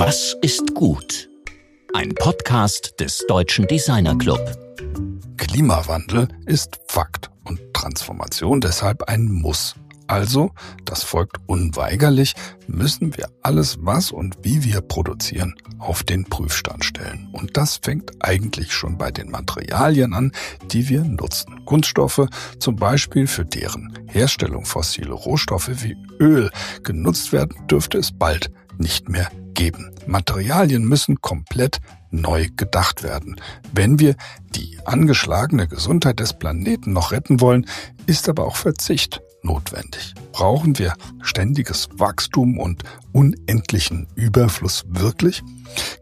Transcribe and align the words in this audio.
Was 0.00 0.36
ist 0.42 0.76
gut? 0.76 1.28
Ein 1.92 2.14
Podcast 2.14 3.00
des 3.00 3.26
Deutschen 3.26 3.66
Designer 3.66 4.16
Club. 4.16 4.38
Klimawandel 5.36 6.28
ist 6.46 6.78
Fakt 6.86 7.28
und 7.42 7.58
Transformation 7.74 8.60
deshalb 8.60 9.02
ein 9.08 9.24
Muss. 9.24 9.74
Also, 10.06 10.52
das 10.84 11.02
folgt 11.02 11.38
unweigerlich, 11.46 12.34
müssen 12.68 13.16
wir 13.16 13.28
alles, 13.42 13.78
was 13.80 14.12
und 14.12 14.36
wie 14.42 14.62
wir 14.62 14.82
produzieren, 14.82 15.56
auf 15.80 16.04
den 16.04 16.24
Prüfstand 16.26 16.84
stellen. 16.84 17.28
Und 17.32 17.56
das 17.56 17.80
fängt 17.82 18.12
eigentlich 18.20 18.72
schon 18.72 18.98
bei 18.98 19.10
den 19.10 19.32
Materialien 19.32 20.14
an, 20.14 20.30
die 20.70 20.88
wir 20.88 21.02
nutzen. 21.02 21.64
Kunststoffe, 21.64 22.28
zum 22.60 22.76
Beispiel 22.76 23.26
für 23.26 23.44
deren 23.44 23.98
Herstellung 24.06 24.64
fossile 24.64 25.12
Rohstoffe 25.12 25.82
wie 25.82 25.96
Öl 26.20 26.52
genutzt 26.84 27.32
werden, 27.32 27.66
dürfte 27.66 27.98
es 27.98 28.16
bald 28.16 28.52
nicht 28.78 29.08
mehr 29.08 29.28
geben. 29.58 29.90
Materialien 30.06 30.84
müssen 30.84 31.20
komplett 31.20 31.80
neu 32.10 32.46
gedacht 32.56 33.02
werden. 33.02 33.40
Wenn 33.72 33.98
wir 33.98 34.14
die 34.54 34.78
angeschlagene 34.84 35.66
Gesundheit 35.66 36.20
des 36.20 36.32
Planeten 36.32 36.92
noch 36.92 37.10
retten 37.10 37.40
wollen, 37.40 37.66
ist 38.06 38.28
aber 38.28 38.46
auch 38.46 38.54
Verzicht 38.54 39.20
notwendig. 39.42 40.14
Brauchen 40.32 40.78
wir 40.78 40.94
ständiges 41.22 41.88
Wachstum 41.92 42.58
und 42.58 42.84
unendlichen 43.12 44.06
Überfluss 44.14 44.84
wirklich? 44.88 45.42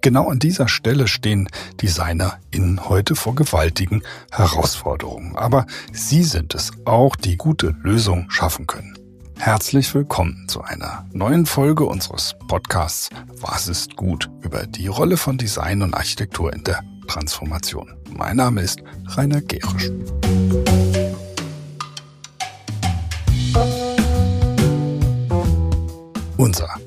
Genau 0.03 0.29
an 0.29 0.39
dieser 0.39 0.69
Stelle 0.69 1.09
stehen 1.09 1.49
DesignerInnen 1.81 2.89
heute 2.91 3.17
vor 3.17 3.35
gewaltigen 3.35 4.03
Herausforderungen. 4.33 5.35
Aber 5.37 5.65
sie 5.93 6.25
sind 6.25 6.55
es 6.55 6.73
auch, 6.85 7.17
die 7.17 7.39
gute 7.39 7.75
Lösungen 7.83 8.31
schaffen 8.31 8.67
können. 8.67 8.96
Herzlich 9.39 9.95
willkommen 9.95 10.49
zu 10.49 10.63
einer 10.63 11.07
neuen 11.13 11.47
Folge 11.47 11.85
unseres 11.85 12.35
Podcasts 12.49 13.11
Was 13.41 13.69
ist 13.69 13.95
gut 13.97 14.29
über 14.43 14.67
die 14.67 14.89
Rolle 14.89 15.17
von 15.17 15.39
Design 15.39 15.83
und 15.83 15.95
Architektur 15.95 16.53
in 16.53 16.65
der 16.65 16.83
Transformation. 17.07 17.95
Mein 18.11 18.37
Name 18.37 18.63
ist 18.63 18.81
Rainer 19.07 19.41
Gerisch. 19.41 19.91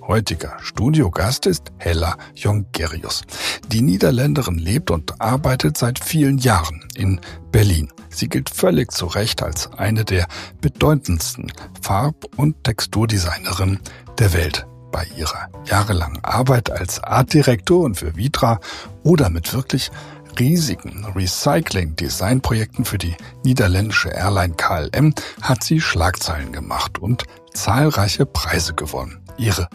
Heutiger 0.10 0.58
Studiogast 0.60 1.46
ist 1.46 1.72
Hella 1.78 2.18
Jongerius. 2.34 3.22
Die 3.68 3.82
Niederländerin 3.82 4.58
lebt 4.58 4.90
und 4.90 5.22
arbeitet 5.22 5.78
seit 5.78 6.04
vielen 6.04 6.40
Jahren 6.40 6.84
in 6.96 7.22
Berlin. 7.52 7.94
Sie 8.10 8.28
gilt 8.28 8.50
völlig 8.50 8.92
zu 8.92 9.06
Recht 9.06 9.44
als 9.44 9.72
eine 9.74 10.04
der 10.04 10.28
bedeutendsten 10.62 11.54
Farb- 11.80 12.26
und 12.38 12.64
Texturdesignerinnen 12.64 13.80
der 14.18 14.34
Welt. 14.34 14.66
Bei 14.92 15.06
ihrer 15.16 15.48
jahrelangen 15.66 16.24
Arbeit 16.24 16.72
als 16.72 17.00
Artdirektorin 17.04 17.94
für 17.94 18.16
Vitra 18.16 18.60
oder 19.04 19.30
mit 19.30 19.54
wirklich 19.54 19.92
riesigen 20.40 21.06
Recycling-Design-Projekten 21.16 22.84
für 22.84 22.98
die 22.98 23.16
niederländische 23.44 24.10
Airline 24.10 24.56
KLM 24.56 25.14
hat 25.42 25.64
sie 25.64 25.80
Schlagzeilen 25.80 26.52
gemacht 26.52 26.98
und 26.98 27.26
zahlreiche 27.54 28.26
Preise 28.26 28.74
gewonnen. 28.74 29.20
Ihre 29.38 29.70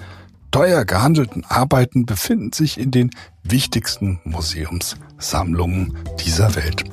teuer 0.54 0.84
gehandelten 0.84 1.44
Arbeiten 1.44 2.06
befinden 2.06 2.52
sich 2.52 2.78
in 2.78 2.92
den 2.92 3.10
wichtigsten 3.42 4.20
Museumssammlungen 4.22 5.98
dieser 6.24 6.54
Welt. 6.54 6.84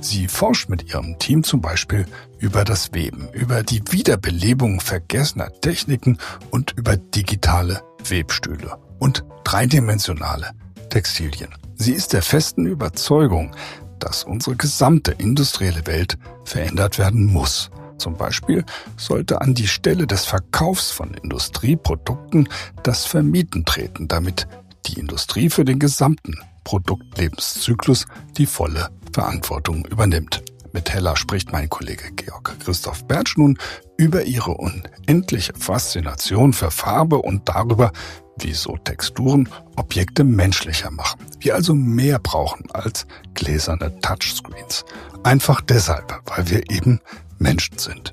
Sie 0.00 0.26
forscht 0.26 0.68
mit 0.68 0.92
ihrem 0.92 1.20
Team 1.20 1.44
zum 1.44 1.60
Beispiel 1.60 2.04
über 2.40 2.64
das 2.64 2.92
Weben, 2.92 3.28
über 3.32 3.62
die 3.62 3.80
Wiederbelebung 3.92 4.80
vergessener 4.80 5.52
Techniken 5.60 6.18
und 6.50 6.72
über 6.76 6.96
digitale 6.96 7.80
Webstühle 8.08 8.76
und 8.98 9.24
dreidimensionale 9.44 10.50
Textilien. 10.90 11.54
Sie 11.76 11.92
ist 11.92 12.12
der 12.12 12.22
festen 12.22 12.66
Überzeugung, 12.66 13.54
dass 14.02 14.24
unsere 14.24 14.56
gesamte 14.56 15.12
industrielle 15.12 15.86
Welt 15.86 16.18
verändert 16.44 16.98
werden 16.98 17.26
muss. 17.26 17.70
Zum 17.98 18.16
Beispiel 18.16 18.64
sollte 18.96 19.40
an 19.40 19.54
die 19.54 19.68
Stelle 19.68 20.06
des 20.08 20.24
Verkaufs 20.24 20.90
von 20.90 21.14
Industrieprodukten 21.14 22.48
das 22.82 23.06
Vermieten 23.06 23.64
treten, 23.64 24.08
damit 24.08 24.48
die 24.86 24.98
Industrie 24.98 25.50
für 25.50 25.64
den 25.64 25.78
gesamten 25.78 26.34
Produktlebenszyklus 26.64 28.06
die 28.36 28.46
volle 28.46 28.90
Verantwortung 29.12 29.84
übernimmt. 29.86 30.42
Mit 30.72 30.90
Hella 30.92 31.16
spricht 31.16 31.52
mein 31.52 31.68
Kollege 31.68 32.10
Georg 32.16 32.56
Christoph 32.58 33.06
Bertsch 33.06 33.36
nun 33.36 33.58
über 33.98 34.24
ihre 34.24 34.52
unendliche 34.52 35.52
Faszination 35.54 36.54
für 36.54 36.70
Farbe 36.70 37.18
und 37.18 37.48
darüber, 37.48 37.92
wieso 38.38 38.76
Texturen 38.78 39.48
Objekte 39.76 40.24
menschlicher 40.24 40.90
machen. 40.90 41.20
Wir 41.40 41.54
also 41.54 41.74
mehr 41.74 42.18
brauchen 42.18 42.70
als 42.72 43.06
gläserne 43.34 43.98
Touchscreens. 44.00 44.84
Einfach 45.22 45.60
deshalb, 45.60 46.20
weil 46.26 46.48
wir 46.50 46.70
eben 46.70 47.00
Menschen 47.38 47.78
sind. 47.78 48.12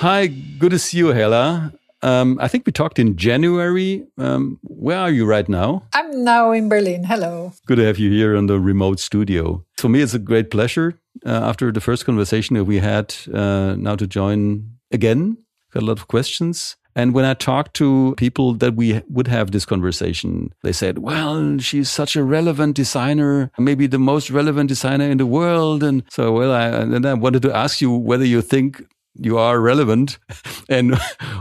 Hi, 0.00 0.28
good 0.58 0.72
to 0.72 0.78
see 0.78 0.98
you, 0.98 1.12
Hella. 1.12 1.72
Um, 2.04 2.38
I 2.38 2.48
think 2.48 2.66
we 2.66 2.72
talked 2.72 2.98
in 2.98 3.16
January. 3.16 4.06
Um, 4.18 4.58
where 4.62 4.98
are 4.98 5.10
you 5.10 5.24
right 5.24 5.48
now? 5.48 5.84
I'm 5.94 6.22
now 6.22 6.52
in 6.52 6.68
Berlin. 6.68 7.04
Hello. 7.04 7.52
Good 7.66 7.76
to 7.76 7.84
have 7.84 7.98
you 7.98 8.10
here 8.10 8.34
in 8.34 8.46
the 8.46 8.60
remote 8.60 9.00
studio. 9.00 9.64
For 9.78 9.88
me, 9.88 10.02
it's 10.02 10.12
a 10.12 10.18
great 10.18 10.50
pleasure 10.50 11.00
uh, 11.24 11.30
after 11.30 11.72
the 11.72 11.80
first 11.80 12.04
conversation 12.04 12.56
that 12.56 12.64
we 12.64 12.78
had 12.78 13.14
uh, 13.32 13.74
now 13.78 13.96
to 13.96 14.06
join 14.06 14.68
again. 14.92 15.38
Got 15.72 15.82
a 15.82 15.86
lot 15.86 15.98
of 15.98 16.06
questions. 16.06 16.76
And 16.96 17.12
when 17.12 17.24
I 17.24 17.34
talked 17.34 17.74
to 17.74 18.14
people 18.18 18.54
that 18.54 18.76
we 18.76 19.00
would 19.08 19.26
have 19.26 19.50
this 19.50 19.64
conversation, 19.64 20.52
they 20.62 20.72
said, 20.72 20.98
well, 20.98 21.58
she's 21.58 21.90
such 21.90 22.14
a 22.14 22.22
relevant 22.22 22.76
designer, 22.76 23.50
maybe 23.58 23.88
the 23.88 23.98
most 23.98 24.30
relevant 24.30 24.68
designer 24.68 25.10
in 25.10 25.18
the 25.18 25.26
world. 25.26 25.82
And 25.82 26.04
so, 26.08 26.32
well, 26.32 26.52
I, 26.52 26.66
and 26.68 27.04
I 27.04 27.14
wanted 27.14 27.42
to 27.42 27.56
ask 27.56 27.80
you 27.80 27.90
whether 27.90 28.24
you 28.24 28.42
think 28.42 28.84
you 29.20 29.38
are 29.38 29.60
relevant. 29.60 30.18
And 30.68 30.96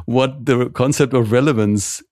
what 0.05 0.45
the 0.45 0.69
concept 0.69 1.13
of 1.13 1.31
relevance 1.31 2.03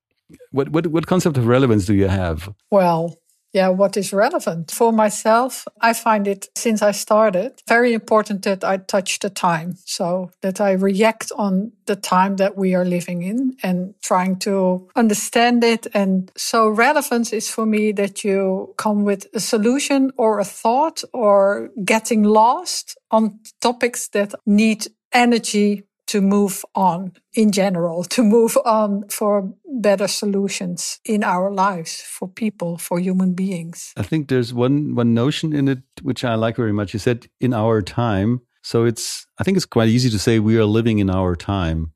what, 0.52 0.70
what 0.70 0.88
what 0.88 1.08
concept 1.08 1.38
of 1.38 1.48
relevance 1.48 1.86
do 1.86 1.94
you 1.94 2.08
have? 2.08 2.54
Well 2.70 3.18
yeah 3.54 3.68
what 3.68 3.98
is 3.98 4.14
relevant? 4.14 4.72
For 4.72 4.94
myself 4.94 5.68
i 5.82 5.94
find 5.94 6.28
it 6.28 6.48
since 6.56 6.82
i 6.82 6.92
started 6.92 7.62
very 7.68 7.94
important 7.94 8.44
that 8.44 8.64
i 8.64 8.78
touch 8.78 9.20
the 9.20 9.30
time. 9.30 9.76
So 9.86 10.32
that 10.42 10.62
i 10.62 10.72
react 10.72 11.32
on 11.38 11.74
the 11.86 11.96
time 11.96 12.38
that 12.38 12.56
we 12.58 12.76
are 12.76 12.86
living 12.86 13.24
in 13.24 13.58
and 13.62 13.94
trying 14.02 14.40
to 14.40 14.88
understand 14.96 15.64
it. 15.64 15.88
And 15.94 16.32
so 16.38 16.70
relevance 16.70 17.34
is 17.34 17.50
for 17.50 17.66
me 17.66 17.92
that 17.94 18.24
you 18.24 18.74
come 18.78 19.04
with 19.04 19.28
a 19.34 19.40
solution 19.40 20.12
or 20.18 20.40
a 20.40 20.46
thought 20.46 21.04
or 21.14 21.70
getting 21.84 22.24
lost 22.24 22.98
on 23.10 23.40
topics 23.60 24.08
that 24.10 24.34
need 24.46 24.88
energy 25.14 25.84
to 26.12 26.20
move 26.20 26.66
on 26.76 27.14
in 27.34 27.52
general, 27.52 28.04
to 28.04 28.22
move 28.22 28.58
on 28.66 29.08
for 29.08 29.54
better 29.80 30.10
solutions 30.10 31.00
in 31.06 31.24
our 31.24 31.50
lives 31.50 32.02
for 32.02 32.28
people, 32.28 32.78
for 32.78 33.00
human 33.00 33.34
beings. 33.34 33.94
I 33.96 34.04
think 34.04 34.28
there's 34.28 34.54
one 34.54 34.94
one 34.96 35.14
notion 35.14 35.54
in 35.54 35.70
it 35.70 35.84
which 36.02 36.26
I 36.26 36.36
like 36.36 36.58
very 36.58 36.74
much. 36.74 36.94
You 36.94 37.00
said 37.00 37.28
in 37.40 37.54
our 37.54 37.82
time. 37.82 38.42
So 38.62 38.84
it's 38.84 39.26
I 39.40 39.44
think 39.44 39.56
it's 39.56 39.66
quite 39.66 39.88
easy 39.88 40.10
to 40.10 40.20
say 40.20 40.40
we 40.40 40.58
are 40.58 40.66
living 40.66 41.00
in 41.00 41.10
our 41.10 41.36
time. 41.36 41.94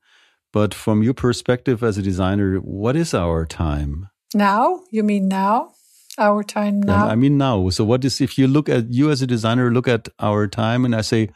But 0.54 0.74
from 0.74 1.04
your 1.04 1.14
perspective 1.14 1.84
as 1.84 1.98
a 1.98 2.02
designer, 2.02 2.58
what 2.60 2.96
is 2.96 3.14
our 3.14 3.46
time? 3.46 4.08
Now? 4.34 4.84
You 4.92 5.04
mean 5.04 5.28
now? 5.28 5.74
Our 6.18 6.44
time 6.44 6.80
now? 6.82 7.06
Yeah, 7.06 7.12
I 7.12 7.16
mean 7.16 7.38
now. 7.38 7.70
So 7.70 7.84
what 7.84 8.06
is 8.06 8.22
if 8.22 8.38
you 8.38 8.48
look 8.48 8.70
at 8.70 8.94
you 8.94 9.12
as 9.12 9.22
a 9.22 9.28
designer 9.28 9.70
look 9.74 9.90
at 9.90 10.08
our 10.20 10.48
time 10.48 10.86
and 10.86 10.96
I 10.96 11.02
say 11.02 11.30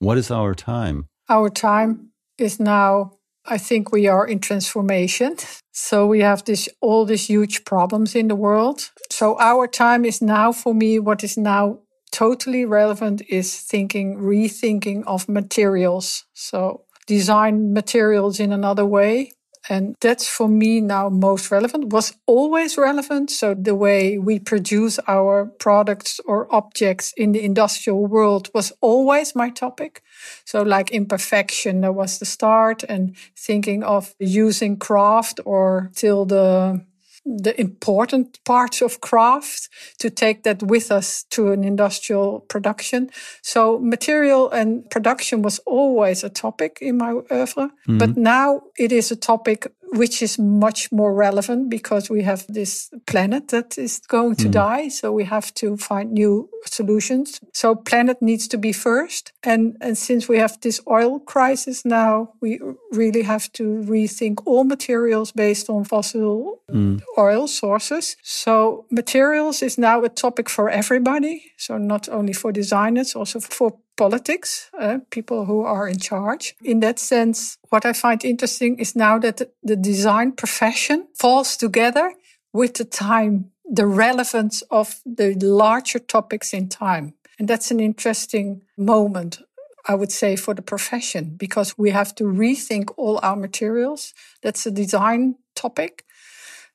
what 0.00 0.18
is 0.18 0.32
our 0.32 0.54
time? 0.56 1.08
Our 1.28 1.48
time 1.48 2.10
is 2.38 2.60
now, 2.60 3.12
I 3.46 3.58
think 3.58 3.92
we 3.92 4.06
are 4.06 4.26
in 4.26 4.40
transformation. 4.40 5.36
So 5.72 6.06
we 6.06 6.20
have 6.20 6.44
this, 6.44 6.68
all 6.80 7.04
these 7.04 7.26
huge 7.26 7.64
problems 7.64 8.14
in 8.14 8.28
the 8.28 8.36
world. 8.36 8.90
So 9.10 9.38
our 9.40 9.66
time 9.66 10.04
is 10.04 10.20
now 10.20 10.52
for 10.52 10.74
me, 10.74 10.98
what 10.98 11.24
is 11.24 11.36
now 11.36 11.80
totally 12.12 12.64
relevant 12.64 13.22
is 13.28 13.60
thinking, 13.60 14.18
rethinking 14.18 15.02
of 15.06 15.28
materials. 15.28 16.24
So 16.34 16.84
design 17.06 17.72
materials 17.72 18.38
in 18.38 18.52
another 18.52 18.86
way 18.86 19.32
and 19.68 19.96
that's 20.00 20.26
for 20.28 20.48
me 20.48 20.80
now 20.80 21.08
most 21.08 21.50
relevant, 21.50 21.92
was 21.92 22.14
always 22.26 22.76
relevant. 22.76 23.30
So 23.30 23.54
the 23.54 23.74
way 23.74 24.18
we 24.18 24.38
produce 24.38 24.98
our 25.08 25.46
products 25.58 26.20
or 26.26 26.52
objects 26.54 27.12
in 27.16 27.32
the 27.32 27.42
industrial 27.42 28.06
world 28.06 28.50
was 28.54 28.72
always 28.80 29.34
my 29.34 29.50
topic. 29.50 30.02
So 30.44 30.62
like 30.62 30.90
imperfection, 30.90 31.80
that 31.80 31.94
was 31.94 32.18
the 32.18 32.26
start 32.26 32.84
and 32.84 33.16
thinking 33.36 33.82
of 33.82 34.14
using 34.18 34.76
craft 34.76 35.40
or 35.44 35.90
till 35.94 36.26
the 36.26 36.84
the 37.24 37.58
important 37.58 38.38
parts 38.44 38.82
of 38.82 39.00
craft 39.00 39.68
to 39.98 40.10
take 40.10 40.42
that 40.42 40.62
with 40.62 40.90
us 40.90 41.24
to 41.30 41.52
an 41.52 41.64
industrial 41.64 42.40
production. 42.40 43.10
So 43.42 43.78
material 43.78 44.50
and 44.50 44.88
production 44.90 45.42
was 45.42 45.58
always 45.60 46.22
a 46.22 46.28
topic 46.28 46.78
in 46.80 46.98
my 46.98 47.12
oeuvre, 47.30 47.68
mm-hmm. 47.68 47.98
but 47.98 48.16
now 48.16 48.62
it 48.78 48.92
is 48.92 49.10
a 49.10 49.16
topic 49.16 49.66
which 49.94 50.22
is 50.22 50.38
much 50.38 50.90
more 50.90 51.14
relevant 51.14 51.70
because 51.70 52.10
we 52.10 52.22
have 52.22 52.44
this 52.48 52.90
planet 53.06 53.48
that 53.48 53.78
is 53.78 54.00
going 54.08 54.34
to 54.36 54.48
mm. 54.48 54.52
die. 54.52 54.88
So 54.88 55.12
we 55.12 55.24
have 55.24 55.54
to 55.54 55.76
find 55.76 56.12
new 56.12 56.48
solutions. 56.66 57.40
So 57.52 57.74
planet 57.76 58.20
needs 58.20 58.48
to 58.48 58.58
be 58.58 58.72
first. 58.72 59.32
And, 59.44 59.76
and 59.80 59.96
since 59.96 60.28
we 60.28 60.38
have 60.38 60.60
this 60.60 60.80
oil 60.90 61.20
crisis 61.20 61.84
now, 61.84 62.32
we 62.40 62.60
really 62.92 63.22
have 63.22 63.52
to 63.52 63.84
rethink 63.86 64.42
all 64.46 64.64
materials 64.64 65.30
based 65.30 65.70
on 65.70 65.84
fossil 65.84 66.62
mm. 66.70 67.00
oil 67.16 67.46
sources. 67.46 68.16
So 68.22 68.86
materials 68.90 69.62
is 69.62 69.78
now 69.78 70.02
a 70.02 70.08
topic 70.08 70.48
for 70.48 70.68
everybody. 70.68 71.52
So 71.56 71.78
not 71.78 72.08
only 72.08 72.32
for 72.32 72.50
designers, 72.50 73.14
also 73.14 73.38
for 73.40 73.78
politics, 73.96 74.70
uh, 74.78 74.98
people 75.10 75.44
who 75.44 75.62
are 75.62 75.88
in 75.88 75.98
charge. 75.98 76.54
In 76.62 76.80
that 76.80 76.98
sense, 76.98 77.58
what 77.70 77.86
I 77.86 77.92
find 77.92 78.24
interesting 78.24 78.78
is 78.78 78.96
now 78.96 79.18
that 79.18 79.42
the 79.62 79.76
design 79.76 80.32
profession 80.32 81.08
falls 81.14 81.56
together 81.56 82.12
with 82.52 82.74
the 82.74 82.84
time, 82.84 83.50
the 83.64 83.86
relevance 83.86 84.62
of 84.70 85.00
the 85.04 85.34
larger 85.34 85.98
topics 85.98 86.52
in 86.52 86.68
time. 86.68 87.14
And 87.38 87.48
that's 87.48 87.70
an 87.70 87.80
interesting 87.80 88.62
moment, 88.76 89.40
I 89.88 89.94
would 89.94 90.12
say, 90.12 90.36
for 90.36 90.54
the 90.54 90.62
profession, 90.62 91.34
because 91.36 91.76
we 91.76 91.90
have 91.90 92.14
to 92.16 92.24
rethink 92.24 92.92
all 92.96 93.18
our 93.22 93.36
materials. 93.36 94.14
That's 94.42 94.66
a 94.66 94.70
design 94.70 95.36
topic. 95.54 96.04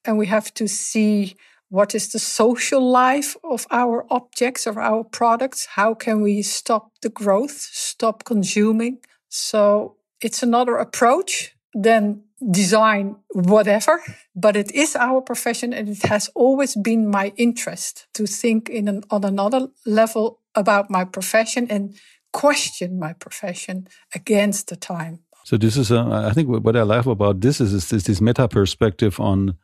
And 0.05 0.17
we 0.17 0.27
have 0.27 0.53
to 0.55 0.67
see 0.67 1.35
what 1.69 1.93
is 1.93 2.09
the 2.09 2.19
social 2.19 2.81
life 2.81 3.35
of 3.43 3.65
our 3.71 4.05
objects, 4.09 4.65
of 4.65 4.77
our 4.77 5.03
products? 5.03 5.67
How 5.75 5.93
can 5.93 6.21
we 6.21 6.41
stop 6.41 6.91
the 7.01 7.09
growth, 7.09 7.57
stop 7.71 8.23
consuming? 8.23 8.97
So 9.29 9.95
it's 10.19 10.43
another 10.43 10.77
approach 10.77 11.55
than 11.73 12.23
design 12.51 13.15
whatever, 13.29 14.01
but 14.35 14.55
it 14.55 14.71
is 14.71 14.95
our 14.95 15.21
profession 15.21 15.73
and 15.73 15.89
it 15.89 16.03
has 16.03 16.29
always 16.35 16.75
been 16.75 17.07
my 17.07 17.33
interest 17.37 18.07
to 18.15 18.25
think 18.25 18.69
in 18.69 18.87
an, 18.87 19.03
on 19.11 19.23
another 19.23 19.67
level 19.85 20.39
about 20.55 20.89
my 20.89 21.05
profession 21.05 21.67
and 21.69 21.95
question 22.33 22.99
my 22.99 23.13
profession 23.13 23.87
against 24.15 24.67
the 24.67 24.75
time. 24.75 25.19
So 25.43 25.57
this 25.57 25.77
is, 25.77 25.91
a, 25.91 25.99
I 26.29 26.33
think, 26.33 26.47
what 26.47 26.75
I 26.75 26.83
love 26.83 27.07
about 27.07 27.41
this 27.41 27.61
is, 27.61 27.73
is 27.73 27.89
this, 27.89 28.03
this 28.03 28.21
meta 28.21 28.47
perspective 28.47 29.19
on 29.19 29.55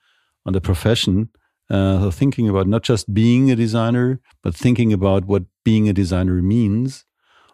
on 0.45 0.53
the 0.53 0.61
profession 0.61 1.29
uh, 1.69 1.99
so 1.99 2.11
thinking 2.11 2.47
about 2.47 2.67
not 2.67 2.83
just 2.83 3.13
being 3.13 3.49
a 3.51 3.55
designer, 3.55 4.19
but 4.43 4.55
thinking 4.55 4.93
about 4.93 5.25
what 5.25 5.43
being 5.63 5.89
a 5.89 5.93
designer 5.93 6.41
means, 6.41 7.05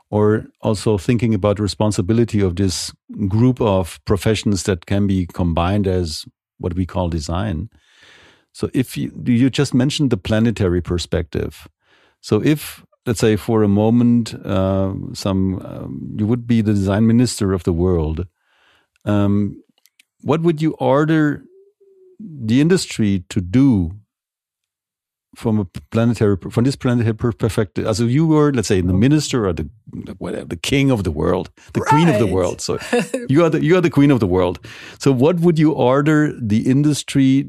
or 0.09 0.45
also 0.61 0.97
thinking 0.97 1.33
about 1.33 1.59
responsibility 1.59 2.41
of 2.41 2.55
this 2.57 2.91
group 3.27 3.61
of 3.61 4.03
professions 4.05 4.63
that 4.63 4.85
can 4.85 5.07
be 5.07 5.25
combined 5.25 5.87
as 5.87 6.25
what 6.57 6.75
we 6.75 6.85
call 6.85 7.09
design. 7.09 7.69
So 8.53 8.69
if 8.73 8.97
you 8.97 9.11
you 9.25 9.49
just 9.49 9.73
mentioned 9.73 10.09
the 10.09 10.17
planetary 10.17 10.81
perspective, 10.81 11.67
so 12.19 12.43
if 12.43 12.83
let's 13.05 13.21
say 13.21 13.37
for 13.37 13.63
a 13.63 13.69
moment 13.69 14.33
uh, 14.45 14.93
some 15.13 15.59
um, 15.65 16.15
you 16.17 16.27
would 16.27 16.45
be 16.45 16.61
the 16.61 16.73
design 16.73 17.07
minister 17.07 17.53
of 17.53 17.63
the 17.63 17.73
world, 17.73 18.27
um, 19.05 19.63
what 20.21 20.41
would 20.41 20.61
you 20.61 20.73
order 20.79 21.43
the 22.19 22.59
industry 22.59 23.23
to 23.29 23.39
do 23.39 23.91
from 25.35 25.59
a 25.59 25.65
planetary 25.91 26.37
from 26.49 26.63
this 26.63 26.75
planetary 26.75 27.15
perspective 27.15 27.85
as 27.85 27.99
if 27.99 28.09
you 28.09 28.25
were 28.27 28.51
let's 28.51 28.67
say 28.67 28.81
the 28.81 28.93
minister 28.93 29.47
or 29.47 29.53
the 29.53 29.69
whatever 30.17 30.45
the 30.45 30.57
king 30.57 30.91
of 30.91 31.03
the 31.03 31.11
world 31.11 31.49
the 31.73 31.79
right. 31.79 31.89
queen 31.89 32.09
of 32.09 32.19
the 32.19 32.27
world 32.27 32.59
so 32.59 32.77
you 33.29 33.43
are 33.43 33.49
the 33.49 33.63
you 33.63 33.77
are 33.77 33.81
the 33.81 33.89
queen 33.89 34.11
of 34.11 34.19
the 34.19 34.27
world 34.27 34.59
so 34.99 35.11
what 35.11 35.39
would 35.39 35.57
you 35.57 35.71
order 35.71 36.33
the 36.37 36.69
industry 36.69 37.47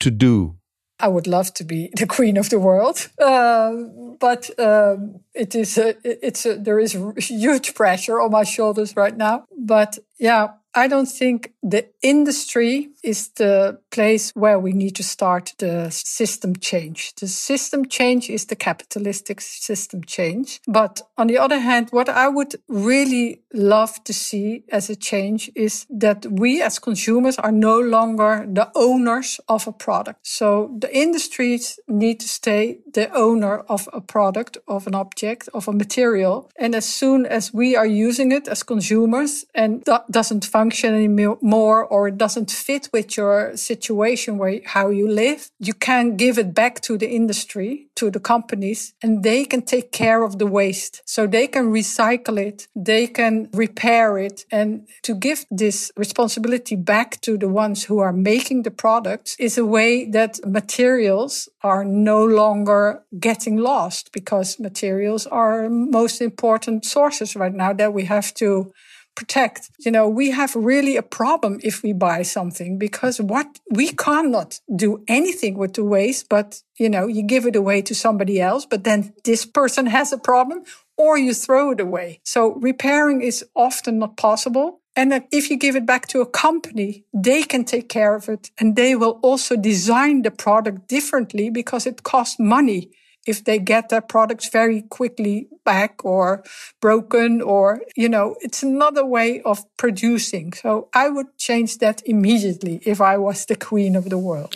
to 0.00 0.10
do 0.10 0.54
I 1.00 1.08
would 1.08 1.26
love 1.26 1.52
to 1.54 1.64
be 1.64 1.90
the 1.96 2.06
queen 2.06 2.36
of 2.36 2.50
the 2.50 2.58
world, 2.58 3.08
uh, 3.20 3.72
but 4.20 4.48
um, 4.60 5.20
it 5.34 5.54
is 5.54 5.76
a, 5.76 5.96
it's 6.04 6.46
a, 6.46 6.54
there 6.54 6.78
is 6.78 6.96
huge 7.18 7.74
pressure 7.74 8.20
on 8.20 8.30
my 8.30 8.44
shoulders 8.44 8.94
right 8.96 9.16
now. 9.16 9.44
But 9.58 9.98
yeah, 10.18 10.48
I 10.74 10.88
don't 10.88 11.08
think 11.08 11.52
the 11.62 11.86
industry 12.02 12.88
is 13.02 13.28
the 13.28 13.78
place 13.90 14.32
where 14.34 14.58
we 14.58 14.72
need 14.72 14.96
to 14.96 15.02
start 15.04 15.54
the 15.58 15.90
system 15.90 16.56
change. 16.56 17.14
The 17.14 17.28
system 17.28 17.86
change 17.86 18.28
is 18.28 18.46
the 18.46 18.56
capitalistic 18.56 19.40
system 19.40 20.02
change. 20.04 20.60
But 20.66 21.02
on 21.16 21.28
the 21.28 21.38
other 21.38 21.60
hand, 21.60 21.88
what 21.90 22.08
I 22.08 22.28
would 22.28 22.56
really 22.68 23.42
love 23.52 24.02
to 24.04 24.12
see 24.12 24.64
as 24.72 24.90
a 24.90 24.96
change 24.96 25.50
is 25.54 25.86
that 25.90 26.26
we 26.26 26.60
as 26.60 26.80
consumers 26.80 27.38
are 27.38 27.52
no 27.52 27.78
longer 27.78 28.44
the 28.48 28.70
owners 28.74 29.40
of 29.48 29.68
a 29.68 29.72
product. 29.72 30.26
So 30.26 30.76
the 30.80 30.94
industries 30.96 31.78
need 31.86 32.18
to 32.20 32.28
stay 32.28 32.80
the 32.92 33.12
owner 33.14 33.60
of 33.68 33.88
a 33.92 34.00
product, 34.00 34.58
of 34.66 34.86
an 34.86 34.94
object, 34.94 35.48
of 35.54 35.68
a 35.68 35.72
material. 35.72 36.50
And 36.58 36.74
as 36.74 36.84
soon 36.84 37.26
as 37.26 37.54
we 37.54 37.76
are 37.76 37.86
using 37.86 38.32
it 38.32 38.48
as 38.48 38.62
consumers 38.62 39.44
and 39.54 39.84
that 39.84 40.10
doesn't 40.10 40.44
function 40.44 40.63
function 40.64 40.94
anymore 40.94 41.84
or 41.94 42.08
it 42.08 42.16
doesn't 42.24 42.50
fit 42.50 42.88
with 42.96 43.08
your 43.18 43.36
situation 43.54 44.38
where 44.38 44.60
how 44.74 44.86
you 45.00 45.06
live, 45.24 45.40
you 45.68 45.74
can 45.88 46.16
give 46.16 46.36
it 46.38 46.50
back 46.54 46.74
to 46.80 46.96
the 46.96 47.10
industry, 47.20 47.72
to 48.00 48.10
the 48.10 48.22
companies, 48.34 48.94
and 49.02 49.22
they 49.22 49.44
can 49.44 49.62
take 49.74 49.88
care 49.92 50.20
of 50.28 50.32
the 50.38 50.46
waste. 50.46 50.94
So 51.04 51.20
they 51.26 51.46
can 51.54 51.66
recycle 51.80 52.38
it, 52.48 52.58
they 52.74 53.06
can 53.18 53.34
repair 53.66 54.16
it. 54.26 54.36
And 54.50 54.68
to 55.02 55.12
give 55.26 55.44
this 55.50 55.92
responsibility 56.04 56.76
back 56.76 57.20
to 57.26 57.32
the 57.42 57.50
ones 57.64 57.84
who 57.88 57.98
are 58.06 58.16
making 58.32 58.62
the 58.62 58.76
products 58.84 59.36
is 59.38 59.58
a 59.58 59.66
way 59.76 59.92
that 60.18 60.32
materials 60.60 61.32
are 61.62 61.84
no 61.84 62.20
longer 62.42 62.82
getting 63.28 63.56
lost 63.72 64.12
because 64.12 64.58
materials 64.58 65.26
are 65.26 65.68
most 65.68 66.20
important 66.20 66.84
sources 66.84 67.36
right 67.36 67.56
now 67.64 67.72
that 67.74 67.92
we 67.92 68.04
have 68.04 68.32
to 68.42 68.72
protect. 69.14 69.70
You 69.78 69.90
know, 69.90 70.08
we 70.08 70.30
have 70.30 70.54
really 70.54 70.96
a 70.96 71.02
problem 71.02 71.60
if 71.62 71.82
we 71.82 71.92
buy 71.92 72.22
something 72.22 72.78
because 72.78 73.20
what 73.20 73.60
we 73.70 73.88
cannot 73.88 74.60
do 74.74 75.04
anything 75.08 75.56
with 75.56 75.74
the 75.74 75.84
waste, 75.84 76.28
but 76.28 76.62
you 76.78 76.88
know, 76.88 77.06
you 77.06 77.22
give 77.22 77.46
it 77.46 77.56
away 77.56 77.82
to 77.82 77.94
somebody 77.94 78.40
else, 78.40 78.66
but 78.66 78.84
then 78.84 79.14
this 79.24 79.46
person 79.46 79.86
has 79.86 80.12
a 80.12 80.18
problem 80.18 80.64
or 80.96 81.18
you 81.18 81.34
throw 81.34 81.70
it 81.72 81.80
away. 81.80 82.20
So 82.24 82.54
repairing 82.54 83.22
is 83.22 83.44
often 83.54 83.98
not 83.98 84.16
possible. 84.16 84.80
And 84.96 85.24
if 85.32 85.50
you 85.50 85.56
give 85.56 85.74
it 85.74 85.86
back 85.86 86.06
to 86.08 86.20
a 86.20 86.26
company, 86.26 87.04
they 87.12 87.42
can 87.42 87.64
take 87.64 87.88
care 87.88 88.14
of 88.14 88.28
it 88.28 88.50
and 88.58 88.76
they 88.76 88.94
will 88.94 89.18
also 89.22 89.56
design 89.56 90.22
the 90.22 90.30
product 90.30 90.88
differently 90.88 91.50
because 91.50 91.86
it 91.86 92.04
costs 92.04 92.38
money 92.38 92.90
if 93.26 93.44
they 93.44 93.58
get 93.58 93.88
their 93.88 94.00
products 94.00 94.48
very 94.48 94.82
quickly 94.82 95.48
back 95.64 96.04
or 96.04 96.44
broken 96.80 97.40
or, 97.40 97.80
you 97.96 98.08
know, 98.08 98.36
it's 98.40 98.62
another 98.62 99.04
way 99.04 99.40
of 99.42 99.64
producing. 99.76 100.52
So 100.52 100.88
I 100.94 101.08
would 101.08 101.36
change 101.38 101.78
that 101.78 102.02
immediately 102.06 102.80
if 102.84 103.00
I 103.00 103.16
was 103.16 103.46
the 103.46 103.56
queen 103.56 103.96
of 103.96 104.10
the 104.10 104.18
world. 104.18 104.54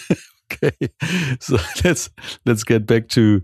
okay. 0.52 0.76
So 1.40 1.56
let's, 1.84 2.10
let's 2.44 2.64
get 2.64 2.86
back 2.86 3.08
to, 3.08 3.42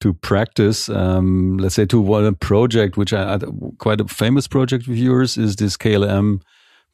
to 0.00 0.14
practice. 0.14 0.88
Um, 0.88 1.56
let's 1.58 1.74
say 1.74 1.86
to 1.86 2.00
one 2.00 2.34
project, 2.36 2.96
which 2.96 3.12
I, 3.12 3.38
quite 3.78 4.00
a 4.00 4.08
famous 4.08 4.46
project 4.46 4.86
of 4.86 4.96
yours 4.96 5.36
is 5.36 5.56
this 5.56 5.76
KLM 5.76 6.40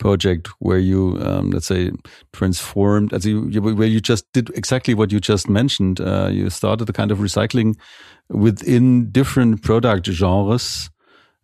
project 0.01 0.49
where 0.59 0.79
you, 0.79 1.17
um, 1.23 1.51
let's 1.51 1.67
say, 1.67 1.93
transformed, 2.33 3.13
as 3.13 3.25
you, 3.25 3.43
where 3.61 3.87
you 3.87 4.01
just 4.01 4.25
did 4.33 4.51
exactly 4.57 4.95
what 4.95 5.13
you 5.13 5.21
just 5.21 5.49
mentioned. 5.49 6.01
Uh, 6.01 6.29
you 6.33 6.51
started 6.51 6.89
a 6.89 6.93
kind 6.93 7.13
of 7.13 7.19
recycling 7.19 7.77
within 8.29 9.11
different 9.13 9.63
product 9.63 10.07
genres. 10.07 10.91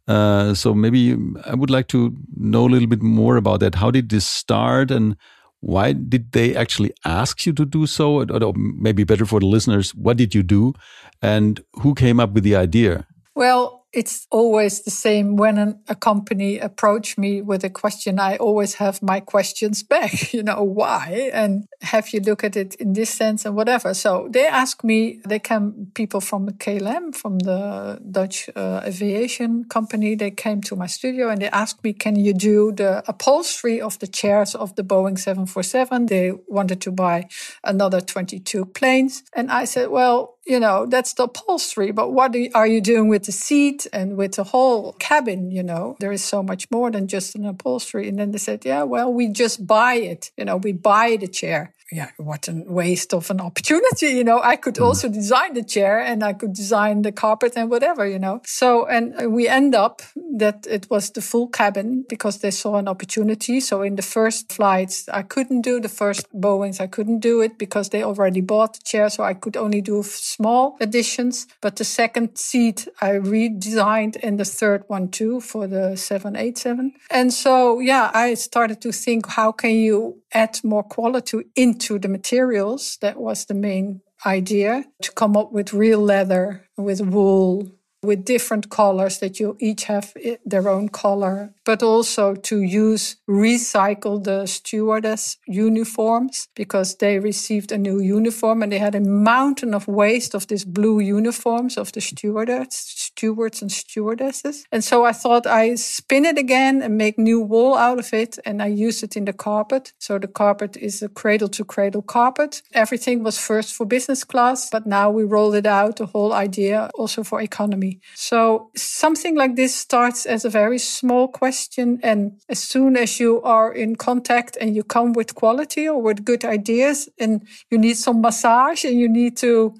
Uh, 0.08 0.54
so 0.54 0.75
maybe 0.75 1.16
I 1.44 1.54
would 1.54 1.70
like 1.70 1.88
to 1.88 2.16
know 2.36 2.66
a 2.66 2.70
little 2.70 2.88
bit 2.88 3.02
more 3.02 3.36
about 3.36 3.60
that. 3.60 3.75
How 3.75 3.90
did 3.90 4.08
this 4.08 4.26
start, 4.26 4.90
and 4.90 5.16
why 5.60 5.92
did 5.92 6.32
they 6.32 6.54
actually 6.56 6.92
ask 7.04 7.44
you 7.44 7.52
to 7.54 7.64
do 7.64 7.86
so? 7.86 8.22
Or 8.22 8.52
maybe 8.56 9.04
better 9.04 9.26
for 9.26 9.40
the 9.40 9.46
listeners, 9.46 9.94
what 9.94 10.16
did 10.16 10.34
you 10.34 10.42
do, 10.42 10.75
and 11.22 11.60
who 11.82 11.94
came 11.94 12.20
up 12.20 12.32
with 12.32 12.44
the 12.44 12.56
idea? 12.56 13.06
Well, 13.34 13.75
it's 13.93 14.26
always 14.31 14.83
the 14.83 14.90
same 14.90 15.37
when 15.37 15.59
an, 15.59 15.81
a 15.88 15.95
company 15.95 16.59
approach 16.59 17.16
me 17.16 17.40
with 17.40 17.64
a 17.64 17.71
question. 17.71 18.19
I 18.19 18.37
always 18.37 18.75
have 18.75 19.02
my 19.02 19.21
questions 19.21 19.83
back, 19.95 20.33
you 20.33 20.43
know, 20.43 20.62
why? 20.62 21.31
And 21.33 21.66
have 21.83 22.11
you 22.11 22.21
look 22.21 22.45
at 22.45 22.57
it 22.57 22.75
in 22.76 22.93
this 22.93 23.11
sense 23.11 23.45
and 23.45 23.55
whatever. 23.57 23.95
So 23.95 24.28
they 24.31 24.47
ask 24.47 24.85
me, 24.85 25.21
they 25.26 25.38
come 25.38 25.88
people 25.95 26.21
from 26.21 26.49
KLM, 26.50 27.14
from 27.14 27.38
the 27.38 28.00
Dutch 28.11 28.50
uh, 28.55 28.83
aviation 28.85 29.64
company. 29.64 30.14
They 30.14 30.31
came 30.31 30.61
to 30.62 30.76
my 30.76 30.87
studio 30.87 31.28
and 31.28 31.40
they 31.40 31.49
asked 31.49 31.83
me, 31.83 31.93
can 31.93 32.16
you 32.16 32.35
do 32.35 32.73
the 32.73 33.02
upholstery 33.09 33.81
of 33.81 33.99
the 33.99 34.07
chairs 34.07 34.55
of 34.55 34.75
the 34.76 34.83
Boeing 34.83 35.19
747? 35.19 36.07
They 36.07 36.33
wanted 36.49 36.81
to 36.83 36.90
buy 36.93 37.28
another 37.64 38.00
22 38.00 38.66
planes. 38.66 39.23
And 39.35 39.50
I 39.50 39.64
said, 39.64 39.88
well, 39.90 40.36
you 40.46 40.60
know, 40.60 40.86
that's 40.86 41.14
the 41.14 41.24
upholstery, 41.24 41.90
but 41.90 42.12
what 42.12 42.34
are 42.54 42.66
you 42.66 42.80
doing 42.80 43.08
with 43.08 43.24
the 43.24 43.32
seat 43.32 43.86
and 43.92 44.16
with 44.16 44.36
the 44.36 44.44
whole 44.44 44.92
cabin? 44.94 45.50
You 45.50 45.64
know, 45.64 45.96
there 45.98 46.12
is 46.12 46.22
so 46.24 46.42
much 46.42 46.70
more 46.70 46.90
than 46.90 47.08
just 47.08 47.34
an 47.34 47.44
upholstery. 47.44 48.08
And 48.08 48.18
then 48.18 48.30
they 48.30 48.38
said, 48.38 48.64
yeah, 48.64 48.84
well, 48.84 49.12
we 49.12 49.28
just 49.28 49.66
buy 49.66 49.94
it. 49.94 50.30
You 50.36 50.44
know, 50.44 50.56
we 50.56 50.72
buy 50.72 51.16
the 51.16 51.26
chair 51.26 51.74
yeah, 51.93 52.11
what 52.16 52.49
a 52.49 52.64
waste 52.66 53.14
of 53.14 53.31
an 53.31 53.40
opportunity. 53.40 54.09
You 54.09 54.25
know, 54.25 54.40
I 54.43 54.57
could 54.57 54.75
mm. 54.75 54.85
also 54.85 55.09
design 55.09 55.55
the 55.55 55.62
chair 55.62 56.00
and 56.00 56.25
I 56.25 56.33
could 56.33 56.52
design 56.52 57.02
the 57.02 57.12
carpet 57.12 57.52
and 57.57 57.71
whatever, 57.71 58.07
you 58.07 58.19
know. 58.19 58.40
So, 58.45 58.87
and 58.87 59.33
we 59.33 59.47
end 59.47 59.75
up 59.75 60.02
that 60.38 60.66
it 60.69 60.90
was 60.90 61.11
the 61.11 61.23
full 61.23 61.49
cabin 61.49 62.05
because 62.09 62.38
they 62.38 62.50
saw 62.50 62.76
an 62.76 62.88
opportunity. 62.88 63.61
So 63.61 63.83
in 63.83 63.95
the 63.95 64.02
first 64.02 64.52
flights, 64.52 65.09
I 65.09 65.23
couldn't 65.23 65.62
do 65.62 65.81
the 65.81 65.88
first 65.88 66.26
Boeings. 66.33 66.81
I 66.81 66.88
couldn't 66.88 67.21
do 67.21 67.40
it 67.40 67.57
because 67.57 67.90
they 67.90 68.02
already 68.02 68.40
bought 68.40 68.75
the 68.75 68.81
chair. 68.85 69.09
So 69.09 69.23
I 69.23 69.35
could 69.35 69.57
only 69.57 69.81
do 69.81 70.02
small 70.02 70.76
additions. 70.81 71.47
But 71.61 71.76
the 71.76 71.85
second 71.85 72.37
seat 72.37 72.88
I 73.00 73.11
redesigned 73.11 74.16
and 74.25 74.40
the 74.40 74.45
third 74.45 74.83
one 74.88 75.09
too 75.09 75.40
for 75.40 75.69
the 75.69 75.97
787. 75.97 76.95
And 77.11 77.33
so, 77.33 77.78
yeah, 77.78 78.11
I 78.12 78.35
started 78.35 78.81
to 78.83 78.93
think, 78.93 79.28
how 79.28 79.52
can 79.52 79.71
you 79.71 80.21
add 80.33 80.59
more 80.64 80.83
quality 80.83 81.38
into 81.55 81.75
the 81.99 82.09
materials. 82.09 82.99
That 83.00 83.18
was 83.18 83.45
the 83.45 83.54
main 83.54 84.00
idea 84.25 84.85
to 85.02 85.12
come 85.12 85.37
up 85.37 85.52
with 85.52 85.73
real 85.73 86.00
leather, 86.00 86.66
with 86.76 87.00
wool, 87.00 87.71
with 88.06 88.25
different 88.25 88.70
colors 88.70 89.18
that 89.18 89.38
you 89.40 89.56
each 89.60 89.84
have 89.84 90.12
eh, 90.22 90.36
their 90.44 90.68
own 90.68 90.88
color, 90.88 91.52
but 91.64 91.82
also 91.82 92.34
to 92.34 92.62
use 92.62 93.16
recycle 93.28 94.22
the 94.22 94.46
stewardess 94.46 95.36
uniforms 95.46 96.48
because 96.54 96.96
they 96.96 97.18
received 97.18 97.72
a 97.72 97.78
new 97.78 98.00
uniform 98.00 98.62
and 98.62 98.72
they 98.72 98.78
had 98.78 98.94
a 98.94 99.00
mountain 99.00 99.75
of 99.75 99.88
waste 99.88 100.34
of 100.34 100.46
these 100.46 100.64
blue 100.64 101.00
uniforms 101.00 101.76
of 101.76 101.92
the 101.92 102.00
stewardess, 102.00 102.68
stewards 102.70 103.60
and 103.62 103.72
stewardesses. 103.72 104.64
And 104.70 104.84
so 104.84 105.04
I 105.04 105.12
thought 105.12 105.46
I 105.46 105.75
spin 105.75 106.25
it 106.25 106.38
again 106.38 106.82
and 106.82 106.96
make 106.96 107.18
new 107.18 107.40
wool 107.40 107.75
out 107.75 107.98
of 107.98 108.12
it 108.12 108.38
and 108.44 108.62
I 108.62 108.66
use 108.66 109.02
it 109.02 109.16
in 109.16 109.25
the 109.25 109.32
carpet. 109.32 109.92
So 109.98 110.18
the 110.18 110.28
carpet 110.28 110.76
is 110.76 111.02
a 111.02 111.08
cradle 111.08 111.48
to 111.48 111.64
cradle 111.64 112.02
carpet. 112.02 112.62
Everything 112.72 113.22
was 113.22 113.38
first 113.38 113.75
for 113.75 113.86
business 113.86 114.25
class, 114.25 114.70
but 114.70 114.86
now 114.86 115.10
we 115.10 115.25
rolled 115.25 115.54
it 115.54 115.66
out, 115.66 115.96
the 115.96 116.06
whole 116.06 116.32
idea 116.32 116.90
also 116.94 117.22
for 117.25 117.40
economy. 117.40 117.95
So 118.14 118.70
something 118.76 119.34
like 119.34 119.56
this 119.56 119.74
starts 119.74 120.26
as 120.26 120.44
a 120.44 120.50
very 120.50 120.78
small 120.78 121.28
question. 121.28 122.00
And 122.02 122.40
as 122.48 122.62
soon 122.62 122.96
as 122.96 123.20
you 123.20 123.42
are 123.42 123.72
in 123.72 123.96
contact 123.96 124.56
and 124.60 124.74
you 124.74 124.82
come 124.82 125.12
with 125.12 125.34
quality 125.34 125.88
or 125.88 126.00
with 126.00 126.24
good 126.24 126.44
ideas 126.44 127.08
and 127.18 127.46
you 127.70 127.78
need 127.78 127.96
some 127.96 128.20
massage 128.20 128.84
and 128.84 128.98
you 128.98 129.08
need 129.08 129.36
to 129.38 129.74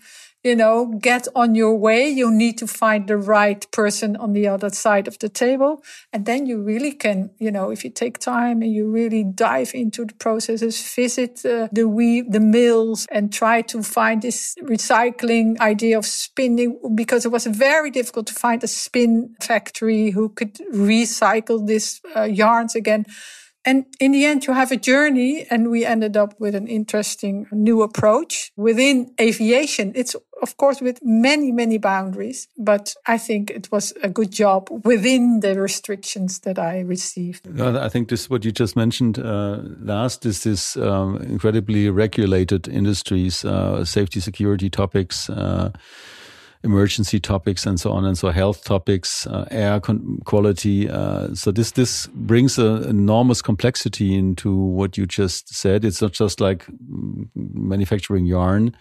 you 0.47 0.55
know, 0.55 0.87
get 1.01 1.27
on 1.35 1.57
your 1.57 1.75
way. 1.75 2.09
You 2.09 2.31
need 2.31 2.57
to 2.59 2.69
find 2.69 3.09
the 3.09 3.17
right 3.17 3.69
person 3.73 4.15
on 4.15 4.33
the 4.33 4.47
other 4.47 4.71
side 4.71 5.09
of 5.09 5.19
the 5.19 5.29
table. 5.29 5.83
And 6.13 6.25
then 6.25 6.47
you 6.47 6.63
really 6.63 6.93
can, 6.93 7.31
you 7.41 7.51
know, 7.51 7.71
if 7.71 7.83
you 7.83 7.91
take 7.91 8.19
time 8.19 8.63
and 8.63 8.73
you 8.73 8.89
really 8.89 9.25
dive 9.25 9.73
into 9.75 10.05
the 10.05 10.15
processes, 10.15 10.81
visit 10.95 11.45
uh, 11.45 11.67
the 11.73 11.89
weave, 11.89 12.31
the 12.31 12.39
mills 12.39 13.09
and 13.11 13.33
try 13.33 13.61
to 13.63 13.83
find 13.83 14.23
this 14.23 14.55
recycling 14.63 15.59
idea 15.59 15.99
of 15.99 16.07
spinning 16.07 16.79
because 16.95 17.27
it 17.27 17.33
was 17.33 17.47
very 17.47 17.91
difficult 17.91 18.29
to 18.29 18.35
find 18.35 18.63
a 18.63 18.69
spin 18.69 19.35
factory 19.41 20.11
who 20.11 20.29
could 20.29 20.55
recycle 20.73 21.67
these 21.67 22.01
uh, 22.15 22.23
yarns 22.23 22.77
again. 22.77 23.05
And 23.67 23.85
in 23.99 24.13
the 24.13 24.25
end, 24.25 24.47
you 24.47 24.55
have 24.55 24.71
a 24.71 24.77
journey, 24.77 25.45
and 25.51 25.71
we 25.71 25.85
ended 25.85 26.17
up 26.17 26.39
with 26.39 26.55
an 26.55 26.69
interesting 26.69 27.49
new 27.51 27.83
approach 27.83 28.53
within 28.57 29.13
aviation. 29.21 29.91
It's, 29.97 30.15
of 30.41 30.57
course, 30.57 30.81
with 30.81 31.01
many, 31.03 31.51
many 31.51 31.77
boundaries, 31.77 32.47
but 32.57 32.95
I 33.09 33.19
think 33.19 33.51
it 33.51 33.73
was 33.73 33.93
a 34.05 34.09
good 34.09 34.31
job 34.31 34.69
within 34.85 35.41
the 35.41 35.61
restrictions 35.61 36.39
that 36.41 36.61
I 36.61 36.81
received. 36.81 37.49
I 37.61 37.89
think 37.89 38.09
this, 38.09 38.31
what 38.31 38.45
you 38.45 38.53
just 38.53 38.77
mentioned 38.77 39.19
uh, 39.19 39.59
last, 39.83 40.25
is 40.25 40.45
this 40.45 40.77
um, 40.77 41.17
incredibly 41.17 41.91
regulated 41.91 42.69
industries, 42.69 43.45
uh, 43.45 43.85
safety, 43.85 44.21
security 44.21 44.71
topics. 44.71 45.29
Uh, 45.29 45.73
emergency 46.65 47.21
topics 47.21 47.67
and 47.67 47.79
so 47.79 47.93
on 47.93 48.05
and 48.05 48.19
so 48.19 48.31
health 48.31 48.65
topics, 48.65 49.27
uh, 49.27 49.47
air 49.51 49.81
quality. 50.25 50.89
Uh, 50.89 51.35
so 51.35 51.51
this 51.51 51.73
this 51.73 52.07
brings 52.09 52.59
an 52.59 52.85
enormous 52.85 53.43
complexity 53.43 54.15
into 54.15 54.55
what 54.55 54.97
you 54.97 55.07
just 55.07 55.55
said. 55.55 55.85
It's 55.85 56.03
not 56.03 56.13
just 56.13 56.41
like 56.41 56.67
manufacturing 57.35 58.27
yarn. 58.27 58.77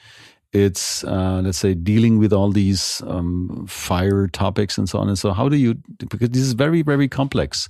It's 0.54 1.04
uh, 1.04 1.42
let's 1.44 1.58
say 1.58 1.74
dealing 1.74 2.18
with 2.18 2.32
all 2.32 2.52
these 2.52 3.02
um, 3.08 3.66
fire 3.68 4.28
topics 4.28 4.78
and 4.78 4.88
so 4.88 5.00
on 5.00 5.10
and 5.10 5.20
so. 5.20 5.34
How 5.34 5.50
do 5.50 5.58
you 5.58 5.76
because 5.98 6.30
this 6.30 6.44
is 6.44 6.54
very 6.54 6.82
very 6.82 7.08
complex. 7.08 7.70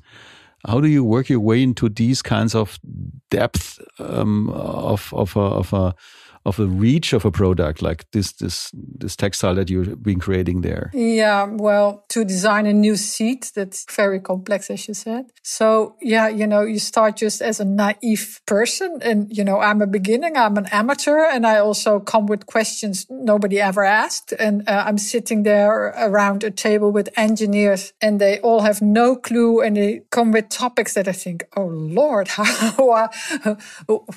How 0.67 0.79
do 0.79 0.87
you 0.87 1.03
work 1.03 1.29
your 1.29 1.39
way 1.39 1.61
into 1.61 1.89
these 1.89 2.21
kinds 2.21 2.55
of 2.55 2.79
depth 3.29 3.79
um, 3.99 4.49
of 4.49 5.13
of 5.13 5.35
a, 5.35 5.39
of 5.39 5.73
a 5.73 5.95
of 6.45 6.57
the 6.57 6.67
reach 6.67 7.11
of 7.13 7.25
a 7.25 7.31
product 7.31 7.81
like 7.81 8.05
this 8.11 8.31
this 8.33 8.69
this 8.73 9.15
textile 9.15 9.55
that 9.55 9.69
you've 9.69 10.03
been 10.03 10.19
creating 10.19 10.61
there? 10.61 10.91
Yeah, 10.93 11.47
well, 11.49 12.05
to 12.09 12.23
design 12.23 12.67
a 12.67 12.73
new 12.73 12.95
seat, 12.95 13.51
that's 13.55 13.85
very 13.91 14.19
complex, 14.19 14.69
as 14.69 14.87
you 14.87 14.93
said. 14.93 15.25
So 15.43 15.95
yeah, 16.01 16.27
you 16.27 16.45
know, 16.45 16.61
you 16.61 16.79
start 16.79 17.15
just 17.17 17.41
as 17.41 17.59
a 17.59 17.65
naive 17.65 18.41
person, 18.45 18.99
and 19.01 19.35
you 19.35 19.43
know, 19.43 19.59
I'm 19.59 19.81
a 19.81 19.87
beginning, 19.87 20.37
I'm 20.37 20.57
an 20.57 20.67
amateur, 20.71 21.25
and 21.25 21.47
I 21.47 21.57
also 21.57 21.99
come 21.99 22.27
with 22.27 22.45
questions 22.45 23.07
nobody 23.09 23.59
ever 23.59 23.83
asked, 23.83 24.31
and 24.37 24.67
uh, 24.69 24.83
I'm 24.85 24.99
sitting 24.99 25.43
there 25.43 25.87
around 25.97 26.43
a 26.43 26.51
table 26.51 26.91
with 26.91 27.09
engineers, 27.17 27.93
and 28.01 28.21
they 28.21 28.39
all 28.41 28.61
have 28.61 28.81
no 28.81 29.15
clue, 29.15 29.61
and 29.61 29.77
they 29.77 30.01
come 30.11 30.31
with 30.31 30.49
topics 30.49 30.93
that 30.93 31.07
I 31.07 31.13
think, 31.13 31.43
oh 31.57 31.65
Lord, 31.65 32.27
how 32.27 33.09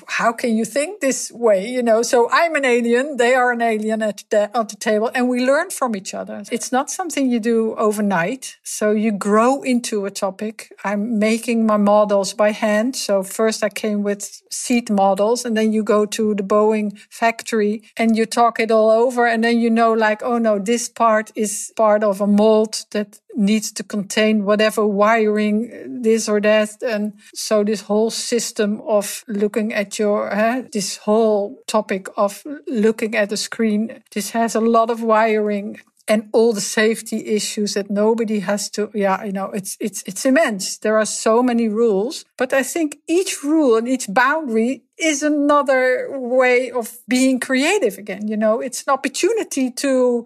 how 0.07 0.31
can 0.31 0.55
you 0.55 0.65
think 0.65 1.01
this 1.01 1.31
way? 1.31 1.67
You 1.67 1.81
know, 1.81 2.03
so 2.03 2.18
so 2.19 2.29
I'm 2.31 2.53
an 2.55 2.65
alien, 2.65 3.15
they 3.15 3.33
are 3.33 3.53
an 3.53 3.61
alien 3.61 4.01
at 4.01 4.25
the, 4.29 4.51
at 4.53 4.67
the 4.67 4.75
table, 4.75 5.09
and 5.15 5.29
we 5.29 5.45
learn 5.45 5.69
from 5.69 5.95
each 5.95 6.13
other. 6.13 6.43
It's 6.51 6.69
not 6.69 6.89
something 6.89 7.29
you 7.29 7.39
do 7.39 7.75
overnight. 7.75 8.57
So 8.61 8.91
you 8.91 9.13
grow 9.13 9.61
into 9.61 10.05
a 10.05 10.11
topic. 10.11 10.73
I'm 10.83 11.17
making 11.17 11.65
my 11.65 11.77
models 11.77 12.33
by 12.33 12.51
hand. 12.51 12.97
So 12.97 13.23
first 13.23 13.63
I 13.63 13.69
came 13.69 14.03
with 14.03 14.41
seat 14.51 14.89
models, 14.89 15.45
and 15.45 15.55
then 15.55 15.71
you 15.71 15.81
go 15.81 16.05
to 16.07 16.35
the 16.35 16.43
Boeing 16.43 16.99
factory 17.09 17.83
and 17.95 18.17
you 18.17 18.25
talk 18.25 18.59
it 18.59 18.69
all 18.69 18.91
over. 18.91 19.25
And 19.25 19.41
then 19.41 19.57
you 19.57 19.69
know, 19.69 19.93
like, 19.93 20.21
oh 20.21 20.39
no, 20.39 20.59
this 20.59 20.89
part 20.89 21.31
is 21.35 21.71
part 21.77 22.03
of 22.03 22.19
a 22.19 22.27
mold 22.27 22.85
that 22.91 23.17
needs 23.35 23.71
to 23.73 23.83
contain 23.83 24.43
whatever 24.43 24.85
wiring, 24.85 26.01
this 26.01 26.27
or 26.27 26.41
that. 26.41 26.81
And 26.81 27.13
so 27.33 27.63
this 27.63 27.81
whole 27.81 28.09
system 28.09 28.81
of 28.81 29.23
looking 29.27 29.73
at 29.73 29.99
your, 29.99 30.33
uh, 30.33 30.63
this 30.71 30.97
whole 30.97 31.61
topic 31.67 32.07
of 32.17 32.43
looking 32.67 33.15
at 33.15 33.29
the 33.29 33.37
screen, 33.37 34.03
this 34.13 34.31
has 34.31 34.55
a 34.55 34.61
lot 34.61 34.89
of 34.89 35.01
wiring 35.01 35.79
and 36.09 36.27
all 36.33 36.51
the 36.53 36.61
safety 36.61 37.27
issues 37.27 37.75
that 37.75 37.89
nobody 37.89 38.39
has 38.39 38.69
to 38.71 38.89
yeah 38.93 39.23
you 39.23 39.31
know 39.31 39.51
it's 39.51 39.77
it's 39.79 40.01
it's 40.07 40.25
immense 40.25 40.79
there 40.79 40.97
are 40.97 41.05
so 41.05 41.43
many 41.43 41.69
rules 41.69 42.25
but 42.35 42.51
i 42.51 42.63
think 42.63 42.97
each 43.07 43.43
rule 43.43 43.77
and 43.77 43.87
each 43.87 44.11
boundary 44.11 44.81
is 44.97 45.21
another 45.21 46.07
way 46.09 46.71
of 46.71 46.97
being 47.07 47.39
creative 47.39 47.97
again 47.97 48.27
you 48.27 48.35
know 48.35 48.59
it's 48.59 48.83
an 48.87 48.91
opportunity 48.91 49.69
to 49.69 50.25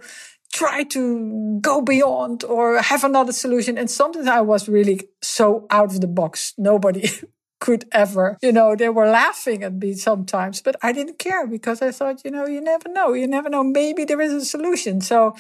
try 0.54 0.84
to 0.84 1.60
go 1.62 1.82
beyond 1.82 2.44
or 2.44 2.82
have 2.82 3.04
another 3.04 3.34
solution. 3.34 3.78
And 3.78 3.90
sometimes 3.90 4.28
I 4.28 4.42
was 4.42 4.70
really 4.70 5.02
so 5.22 5.66
out 5.72 5.94
of 5.94 6.00
the 6.00 6.08
box. 6.08 6.54
Nobody 6.58 7.10
could 7.60 7.86
ever, 7.92 8.38
you 8.42 8.52
know, 8.52 8.76
they 8.76 8.90
were 8.90 9.08
laughing 9.08 9.64
at 9.64 9.74
me 9.74 9.94
sometimes, 9.94 10.62
but 10.62 10.76
I 10.84 10.92
didn't 10.92 11.18
care 11.18 11.48
because 11.48 11.82
I 11.82 11.92
thought, 11.92 12.24
you 12.24 12.30
know, 12.30 12.46
you 12.46 12.62
never 12.62 12.88
know. 12.90 13.14
You 13.14 13.28
never 13.28 13.50
know. 13.50 13.64
Maybe 13.64 14.06
there 14.06 14.22
is 14.22 14.34
a 14.34 14.46
solution. 14.46 15.02
So, 15.02 15.36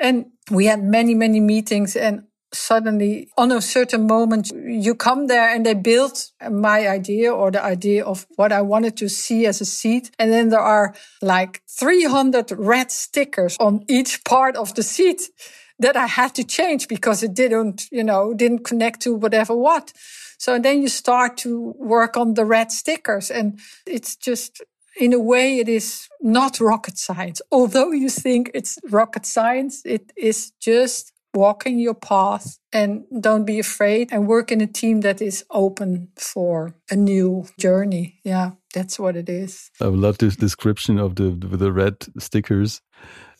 and 0.00 0.26
we 0.50 0.66
had 0.66 0.82
many, 0.82 1.14
many 1.14 1.40
meetings 1.40 1.94
and 1.94 2.24
suddenly 2.52 3.28
on 3.36 3.52
a 3.52 3.60
certain 3.60 4.06
moment 4.06 4.50
you 4.54 4.94
come 4.94 5.26
there 5.26 5.54
and 5.54 5.66
they 5.66 5.74
build 5.74 6.18
my 6.50 6.88
idea 6.88 7.32
or 7.32 7.50
the 7.50 7.62
idea 7.62 8.04
of 8.04 8.26
what 8.36 8.52
I 8.52 8.62
wanted 8.62 8.96
to 8.98 9.08
see 9.08 9.46
as 9.46 9.60
a 9.60 9.64
seat. 9.64 10.10
And 10.18 10.32
then 10.32 10.48
there 10.48 10.60
are 10.60 10.94
like 11.20 11.62
300 11.68 12.52
red 12.52 12.90
stickers 12.90 13.56
on 13.60 13.84
each 13.88 14.24
part 14.24 14.56
of 14.56 14.74
the 14.74 14.82
seat. 14.82 15.30
that 15.78 15.96
I 15.96 16.06
had 16.06 16.34
to 16.34 16.44
change 16.44 16.88
because 16.88 17.22
it 17.22 17.34
didn't, 17.34 17.86
you 17.90 18.02
know, 18.02 18.34
didn't 18.34 18.64
connect 18.64 19.00
to 19.02 19.14
whatever 19.14 19.54
what. 19.54 19.92
So 20.38 20.58
then 20.58 20.82
you 20.82 20.88
start 20.88 21.36
to 21.38 21.74
work 21.78 22.16
on 22.16 22.34
the 22.34 22.44
red 22.44 22.70
stickers 22.72 23.30
and 23.30 23.58
it's 23.86 24.16
just, 24.16 24.62
in 25.00 25.12
a 25.12 25.18
way, 25.18 25.58
it 25.58 25.68
is 25.68 26.08
not 26.20 26.60
rocket 26.60 26.98
science. 26.98 27.40
Although 27.52 27.92
you 27.92 28.08
think 28.08 28.50
it's 28.54 28.78
rocket 28.90 29.26
science, 29.26 29.82
it 29.84 30.12
is 30.16 30.52
just 30.60 31.12
walking 31.38 31.78
your 31.78 31.94
path 31.94 32.58
and 32.72 33.04
don't 33.20 33.44
be 33.44 33.58
afraid 33.58 34.12
and 34.12 34.26
work 34.26 34.50
in 34.50 34.60
a 34.60 34.66
team 34.66 35.00
that 35.02 35.22
is 35.22 35.44
open 35.50 36.08
for 36.16 36.74
a 36.90 36.96
new 36.96 37.46
journey. 37.58 38.18
Yeah, 38.24 38.50
that's 38.74 38.98
what 38.98 39.16
it 39.16 39.28
is. 39.28 39.70
I 39.80 39.86
love 39.86 40.18
this 40.18 40.36
description 40.36 40.98
of 40.98 41.14
the 41.14 41.30
the 41.56 41.72
red 41.72 41.94
stickers. 42.18 42.80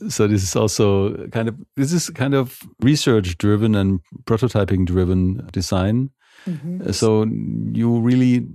So 0.08 0.28
this 0.28 0.42
is 0.42 0.54
also 0.56 1.26
kind 1.28 1.48
of 1.48 1.56
this 1.76 1.92
is 1.92 2.10
kind 2.10 2.34
of 2.34 2.60
research 2.80 3.36
driven 3.38 3.74
and 3.74 4.00
prototyping 4.24 4.86
driven 4.86 5.48
design. 5.52 6.10
Mm 6.46 6.58
-hmm. 6.62 6.92
So 6.92 7.26
you 7.74 8.06
really 8.06 8.46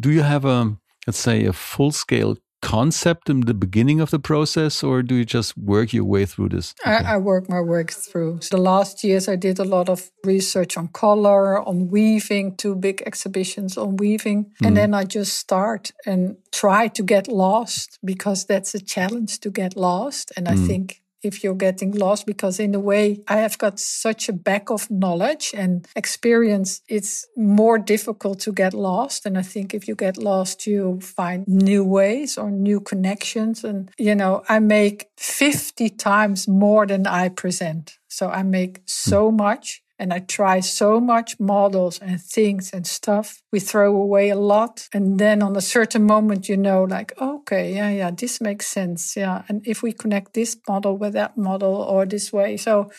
do 0.00 0.10
you 0.10 0.22
have 0.22 0.48
a 0.48 0.76
let's 1.06 1.22
say 1.22 1.48
a 1.48 1.52
full 1.52 1.92
scale 1.92 2.36
concept 2.62 3.30
in 3.30 3.40
the 3.40 3.54
beginning 3.54 4.00
of 4.00 4.10
the 4.10 4.18
process, 4.18 4.82
or 4.82 5.02
do 5.02 5.14
you 5.14 5.24
just 5.24 5.56
work 5.56 5.92
your 5.92 6.04
way 6.04 6.26
through 6.26 6.50
this? 6.50 6.74
Okay. 6.86 6.90
I, 6.90 7.14
I, 7.14 7.16
work 7.16 7.48
my 7.48 7.60
work 7.60 7.90
through. 7.90 8.40
So 8.42 8.56
the 8.56 8.62
last 8.62 9.02
years, 9.02 9.28
I 9.28 9.36
did 9.36 9.58
a 9.58 9.64
lot 9.64 9.88
of 9.88 10.10
research 10.24 10.76
on 10.76 10.88
color, 10.88 11.66
on 11.66 11.88
weaving, 11.88 12.56
two 12.56 12.74
big 12.74 13.02
exhibitions 13.06 13.76
on 13.76 13.96
weaving. 13.96 14.44
Mm. 14.44 14.48
And 14.48 14.66
mm-hmm. 14.66 14.74
then 14.74 14.94
I 14.94 15.04
just 15.04 15.38
start 15.38 15.92
and 16.06 16.36
try 16.52 16.88
to 16.88 17.02
get 17.02 17.28
lost 17.28 17.98
because 18.04 18.44
that's 18.44 18.74
a 18.74 18.80
challenge 18.80 19.40
to 19.40 19.50
get 19.50 19.76
lost. 19.76 20.32
And 20.36 20.48
I 20.48 20.54
mm. 20.54 20.66
think 20.66 21.02
if 21.22 21.42
you're 21.42 21.54
getting 21.54 21.92
lost 21.92 22.26
because 22.26 22.58
in 22.58 22.74
a 22.74 22.80
way 22.80 23.22
I 23.28 23.38
have 23.38 23.58
got 23.58 23.78
such 23.78 24.28
a 24.28 24.32
back 24.32 24.70
of 24.70 24.90
knowledge 24.90 25.52
and 25.56 25.86
experience 25.96 26.80
it's 26.88 27.26
more 27.36 27.78
difficult 27.78 28.40
to 28.40 28.52
get 28.52 28.74
lost. 28.74 29.26
And 29.26 29.36
I 29.38 29.42
think 29.42 29.74
if 29.74 29.86
you 29.88 29.94
get 29.94 30.16
lost 30.16 30.66
you 30.66 31.00
find 31.00 31.46
new 31.46 31.84
ways 31.84 32.38
or 32.38 32.50
new 32.50 32.80
connections. 32.80 33.64
And 33.64 33.90
you 33.98 34.14
know 34.14 34.42
I 34.48 34.58
make 34.58 35.08
50 35.16 35.90
times 35.90 36.48
more 36.48 36.86
than 36.86 37.06
I 37.06 37.28
present. 37.28 37.98
So 38.08 38.28
I 38.28 38.42
make 38.42 38.82
so 38.86 39.30
hmm. 39.30 39.36
much 39.36 39.82
and 40.00 40.14
I 40.14 40.20
try 40.20 40.60
so 40.60 40.98
much 40.98 41.38
models 41.38 41.98
and 42.00 42.20
things 42.20 42.72
and 42.72 42.86
stuff. 42.86 43.42
We 43.52 43.60
throw 43.60 43.94
away 43.94 44.30
a 44.30 44.36
lot. 44.36 44.88
And 44.94 45.18
then 45.18 45.42
on 45.42 45.54
a 45.54 45.60
certain 45.60 46.04
moment, 46.04 46.48
you 46.48 46.56
know, 46.56 46.84
like, 46.84 47.12
okay, 47.20 47.74
yeah, 47.74 47.90
yeah, 47.90 48.10
this 48.10 48.40
makes 48.40 48.66
sense. 48.66 49.14
Yeah. 49.14 49.42
And 49.48 49.62
if 49.66 49.82
we 49.82 49.92
connect 49.92 50.32
this 50.32 50.56
model 50.66 50.96
with 50.96 51.12
that 51.12 51.36
model 51.36 51.74
or 51.74 52.06
this 52.06 52.32
way. 52.32 52.56
So 52.56 52.90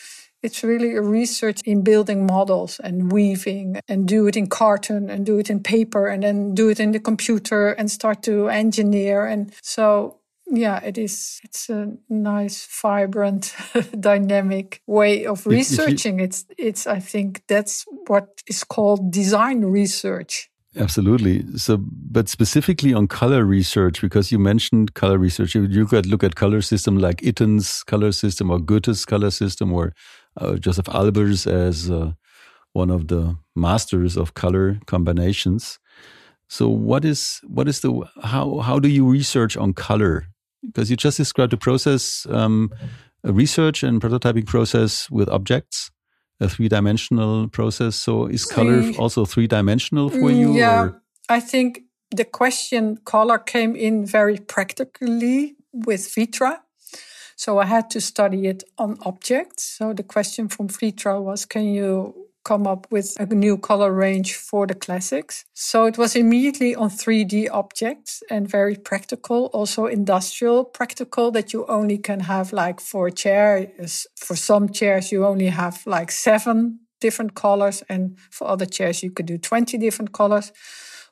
it's 0.42 0.62
really 0.62 0.94
a 0.94 1.02
research 1.02 1.60
in 1.64 1.82
building 1.82 2.24
models 2.26 2.80
and 2.80 3.12
weaving 3.12 3.80
and 3.88 4.06
do 4.06 4.26
it 4.28 4.36
in 4.36 4.46
carton 4.46 5.10
and 5.10 5.26
do 5.26 5.38
it 5.38 5.50
in 5.50 5.60
paper 5.60 6.06
and 6.06 6.22
then 6.22 6.54
do 6.54 6.68
it 6.68 6.80
in 6.80 6.92
the 6.92 7.00
computer 7.00 7.72
and 7.72 7.90
start 7.90 8.22
to 8.24 8.48
engineer. 8.48 9.26
And 9.26 9.52
so 9.62 10.18
yeah, 10.54 10.80
it 10.84 10.98
is. 10.98 11.40
It's 11.44 11.70
a 11.70 11.94
nice, 12.10 12.66
vibrant, 12.66 13.54
dynamic 13.98 14.82
way 14.86 15.24
of 15.24 15.46
researching. 15.46 16.18
You, 16.18 16.26
it's, 16.26 16.44
it's. 16.58 16.86
I 16.86 17.00
think 17.00 17.42
that's 17.48 17.86
what 18.06 18.42
is 18.46 18.62
called 18.62 19.10
design 19.10 19.64
research. 19.64 20.50
Absolutely. 20.76 21.44
So, 21.56 21.78
but 21.80 22.28
specifically 22.28 22.92
on 22.92 23.08
color 23.08 23.44
research, 23.44 24.02
because 24.02 24.30
you 24.30 24.38
mentioned 24.38 24.92
color 24.92 25.18
research, 25.18 25.54
you, 25.54 25.64
you 25.64 25.86
could 25.86 26.06
look 26.06 26.22
at 26.22 26.34
color 26.34 26.60
system 26.60 26.98
like 26.98 27.22
Itten's 27.22 27.82
color 27.84 28.12
system 28.12 28.50
or 28.50 28.58
Goethe's 28.58 29.06
color 29.06 29.30
system 29.30 29.72
or 29.72 29.94
uh, 30.38 30.56
Josef 30.56 30.84
Albers 30.86 31.50
as 31.50 31.90
uh, 31.90 32.12
one 32.74 32.90
of 32.90 33.08
the 33.08 33.36
masters 33.56 34.18
of 34.18 34.34
color 34.34 34.78
combinations. 34.86 35.78
So, 36.48 36.68
what 36.68 37.06
is 37.06 37.40
what 37.46 37.68
is 37.68 37.80
the 37.80 38.02
how 38.22 38.58
how 38.58 38.78
do 38.78 38.88
you 38.88 39.08
research 39.08 39.56
on 39.56 39.72
color 39.72 40.26
because 40.64 40.90
you 40.90 40.96
just 40.96 41.16
described 41.16 41.52
a 41.52 41.56
process, 41.56 42.26
um, 42.30 42.70
a 43.24 43.32
research 43.32 43.82
and 43.82 44.00
prototyping 44.00 44.46
process 44.46 45.10
with 45.10 45.28
objects, 45.28 45.90
a 46.40 46.48
three 46.48 46.68
dimensional 46.68 47.48
process. 47.48 47.96
So 47.96 48.26
is 48.26 48.44
color 48.44 48.92
also 48.98 49.24
three 49.24 49.46
dimensional 49.46 50.10
for 50.10 50.30
you? 50.30 50.54
Yeah, 50.54 50.82
or? 50.82 51.02
I 51.28 51.40
think 51.40 51.82
the 52.10 52.24
question 52.24 52.98
color 53.04 53.38
came 53.38 53.74
in 53.74 54.04
very 54.04 54.38
practically 54.38 55.56
with 55.72 56.00
Vitra. 56.14 56.58
So 57.36 57.58
I 57.58 57.64
had 57.64 57.90
to 57.90 58.00
study 58.00 58.46
it 58.46 58.62
on 58.78 58.98
objects. 59.04 59.64
So 59.64 59.92
the 59.92 60.02
question 60.04 60.48
from 60.48 60.68
Vitra 60.68 61.20
was, 61.20 61.44
can 61.44 61.64
you 61.64 62.21
come 62.44 62.66
up 62.66 62.86
with 62.90 63.16
a 63.18 63.26
new 63.26 63.56
color 63.56 63.92
range 63.92 64.34
for 64.34 64.66
the 64.66 64.74
classics. 64.74 65.44
So 65.54 65.86
it 65.86 65.96
was 65.98 66.16
immediately 66.16 66.74
on 66.74 66.90
3D 66.90 67.48
objects 67.50 68.22
and 68.30 68.48
very 68.48 68.76
practical, 68.76 69.46
also 69.52 69.86
industrial 69.86 70.64
practical 70.64 71.30
that 71.32 71.52
you 71.52 71.66
only 71.66 71.98
can 71.98 72.20
have 72.20 72.52
like 72.52 72.80
for 72.80 73.06
a 73.08 73.12
chair. 73.12 73.70
For 74.16 74.36
some 74.36 74.68
chairs, 74.68 75.12
you 75.12 75.24
only 75.24 75.48
have 75.48 75.86
like 75.86 76.10
seven 76.10 76.80
different 77.00 77.34
colors. 77.34 77.82
And 77.88 78.18
for 78.30 78.48
other 78.48 78.66
chairs, 78.66 79.02
you 79.02 79.10
could 79.10 79.26
do 79.26 79.38
20 79.38 79.76
different 79.78 80.12
colors. 80.12 80.52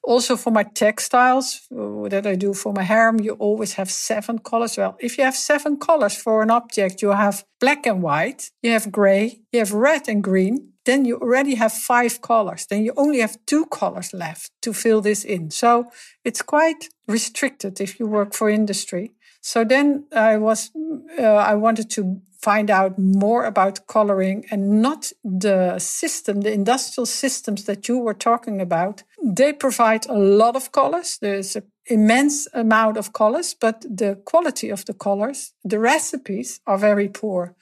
Also 0.02 0.36
for 0.36 0.50
my 0.50 0.62
textiles 0.62 1.68
uh, 1.78 2.08
that 2.08 2.26
I 2.26 2.34
do 2.34 2.54
for 2.54 2.72
Maharam, 2.72 3.22
you 3.22 3.32
always 3.34 3.74
have 3.74 3.90
seven 3.90 4.38
colors. 4.38 4.76
Well, 4.76 4.96
if 4.98 5.18
you 5.18 5.24
have 5.24 5.36
seven 5.36 5.76
colors 5.76 6.16
for 6.16 6.42
an 6.42 6.50
object, 6.50 7.02
you 7.02 7.10
have 7.10 7.44
black 7.60 7.86
and 7.86 8.02
white, 8.02 8.50
you 8.62 8.70
have 8.70 8.90
gray, 8.90 9.40
you 9.52 9.58
have 9.58 9.72
red 9.72 10.08
and 10.08 10.22
green, 10.22 10.72
then 10.86 11.04
you 11.04 11.16
already 11.18 11.54
have 11.56 11.72
five 11.72 12.22
colors. 12.22 12.66
Then 12.66 12.82
you 12.84 12.94
only 12.96 13.20
have 13.20 13.36
two 13.46 13.66
colors 13.66 14.12
left 14.14 14.50
to 14.62 14.72
fill 14.72 15.02
this 15.02 15.24
in. 15.24 15.50
So 15.50 15.90
it's 16.24 16.42
quite 16.42 16.88
restricted 17.06 17.80
if 17.80 18.00
you 18.00 18.06
work 18.06 18.34
for 18.34 18.48
industry. 18.48 19.12
So 19.42 19.64
then 19.64 20.06
I 20.12 20.38
was, 20.38 20.70
uh, 21.18 21.22
I 21.22 21.54
wanted 21.54 21.90
to 21.90 22.20
find 22.42 22.70
out 22.70 22.98
more 22.98 23.44
about 23.44 23.86
coloring 23.86 24.46
and 24.50 24.80
not 24.82 25.12
the 25.22 25.78
system, 25.78 26.40
the 26.40 26.52
industrial 26.52 27.06
systems 27.06 27.64
that 27.64 27.88
you 27.88 27.98
were 27.98 28.14
talking 28.14 28.60
about. 28.60 29.02
They 29.22 29.52
provide 29.52 30.06
a 30.06 30.18
lot 30.18 30.56
of 30.56 30.72
colors. 30.72 31.18
There's 31.20 31.56
an 31.56 31.64
immense 31.86 32.48
amount 32.54 32.96
of 32.96 33.12
colors, 33.12 33.54
but 33.54 33.82
the 33.82 34.20
quality 34.24 34.70
of 34.70 34.84
the 34.86 34.94
colors, 34.94 35.52
the 35.64 35.78
recipes 35.78 36.60
are 36.66 36.78
very 36.78 37.08
poor. 37.08 37.54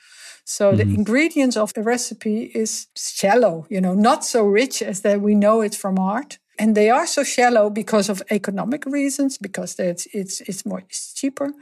So 0.44 0.72
mm-hmm. 0.72 0.76
the 0.76 0.94
ingredients 0.94 1.56
of 1.56 1.74
the 1.74 1.82
recipe 1.82 2.50
is 2.54 2.86
shallow, 2.96 3.66
you 3.68 3.80
know, 3.80 3.94
not 3.94 4.24
so 4.24 4.44
rich 4.44 4.80
as 4.80 5.00
that 5.02 5.20
we 5.20 5.34
know 5.34 5.60
it 5.60 5.74
from 5.74 5.98
art. 5.98 6.38
And 6.58 6.74
they 6.74 6.90
are 6.90 7.06
so 7.06 7.22
shallow 7.22 7.70
because 7.70 8.08
of 8.08 8.22
economic 8.30 8.84
reasons, 8.86 9.38
because 9.38 9.78
it's 9.78 10.06
it's 10.12 10.40
it's 10.40 10.66
more 10.66 10.80
it's 10.80 11.14
cheaper, 11.14 11.52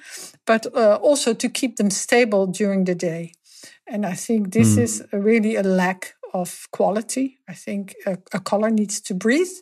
but 0.46 0.66
uh, 0.74 0.98
also 1.02 1.34
to 1.34 1.48
keep 1.48 1.76
them 1.76 1.90
stable 1.90 2.46
during 2.46 2.86
the 2.86 2.94
day. 2.94 3.32
And 3.86 4.06
I 4.06 4.14
think 4.14 4.52
this 4.52 4.76
mm. 4.76 4.82
is 4.82 5.04
really 5.12 5.56
a 5.56 5.62
lack 5.62 6.14
of 6.32 6.66
quality. 6.70 7.38
I 7.48 7.54
think 7.54 7.94
a, 8.06 8.18
a 8.32 8.40
color 8.40 8.70
needs 8.70 9.00
to 9.02 9.14
breathe 9.14 9.52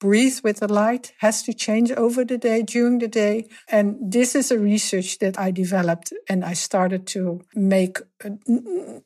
breathe 0.00 0.38
with 0.42 0.60
the 0.60 0.72
light 0.72 1.12
has 1.18 1.42
to 1.42 1.52
change 1.52 1.92
over 1.92 2.24
the 2.24 2.38
day, 2.38 2.62
during 2.62 2.98
the 2.98 3.08
day. 3.08 3.46
And 3.68 3.96
this 4.00 4.34
is 4.34 4.50
a 4.50 4.58
research 4.58 5.18
that 5.18 5.38
I 5.38 5.50
developed 5.50 6.12
and 6.28 6.44
I 6.44 6.54
started 6.54 7.06
to 7.08 7.42
make, 7.54 7.98
uh, 8.24 8.30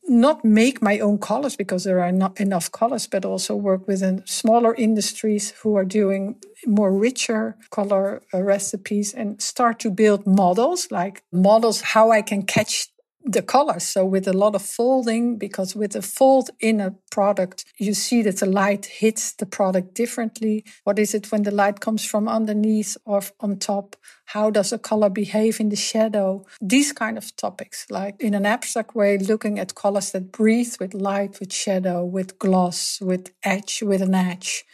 not 0.05 0.45
make 0.45 0.81
my 0.81 1.01
own 1.01 1.19
colors 1.19 1.57
because 1.57 1.85
there 1.85 2.01
are 2.01 2.13
not 2.13 2.41
enough 2.41 2.71
colors, 2.71 3.07
but 3.07 3.25
also 3.25 3.57
work 3.57 3.87
within 3.87 4.23
smaller 4.27 4.75
industries 4.75 5.51
who 5.63 5.77
are 5.77 5.85
doing 5.85 6.37
more 6.67 6.93
richer 6.93 7.57
color 7.71 8.23
uh, 8.33 8.43
recipes 8.43 9.13
and 9.13 9.43
start 9.43 9.79
to 9.81 9.91
build 9.91 10.27
models 10.27 10.89
like 10.91 11.23
models 11.33 11.81
how 11.81 12.11
I 12.11 12.23
can 12.23 12.43
catch 12.43 12.89
the 13.25 13.43
colors. 13.43 13.85
So 13.85 14.05
with 14.05 14.29
a 14.29 14.33
lot 14.33 14.55
of 14.55 14.63
folding, 14.63 15.39
because 15.39 15.75
with 15.75 15.97
a 15.97 16.03
fold 16.03 16.51
in 16.61 16.81
a 16.81 16.95
product, 17.11 17.65
you 17.79 17.95
see 17.95 18.23
that 18.23 18.39
the 18.39 18.47
light 18.47 18.87
hits 18.87 19.33
the 19.33 19.47
product 19.47 19.95
differently. 19.95 20.65
What 20.85 20.99
is 20.99 21.15
it 21.15 21.33
when 21.33 21.43
the 21.43 21.51
light 21.51 21.81
comes 21.81 22.05
from 22.05 22.29
underneath 22.29 22.97
or 23.07 23.23
on 23.41 23.59
top? 23.59 23.97
How 24.27 24.51
does 24.51 24.73
a 24.73 24.79
color 24.79 25.09
behave 25.09 25.59
in 25.59 25.71
the 25.71 25.77
shadow? 25.77 26.45
These 26.61 26.93
kind 26.93 27.17
of 27.17 27.35
topics, 27.37 27.87
like 27.91 28.21
in 28.21 28.35
an 28.35 28.45
abstract 28.45 28.95
way, 28.95 29.17
looking 29.17 29.59
at 29.59 29.75
colors 29.75 30.13
that 30.13 30.31
breathe 30.31 30.75
with 30.79 30.93
light, 30.93 31.41
with 31.41 31.53
shadow, 31.53 32.05
with 32.05 32.39
gloss, 32.39 33.01
with 33.01 33.33
edge, 33.43 33.83
with 33.83 34.03
an 34.03 34.15
edge. 34.15 34.65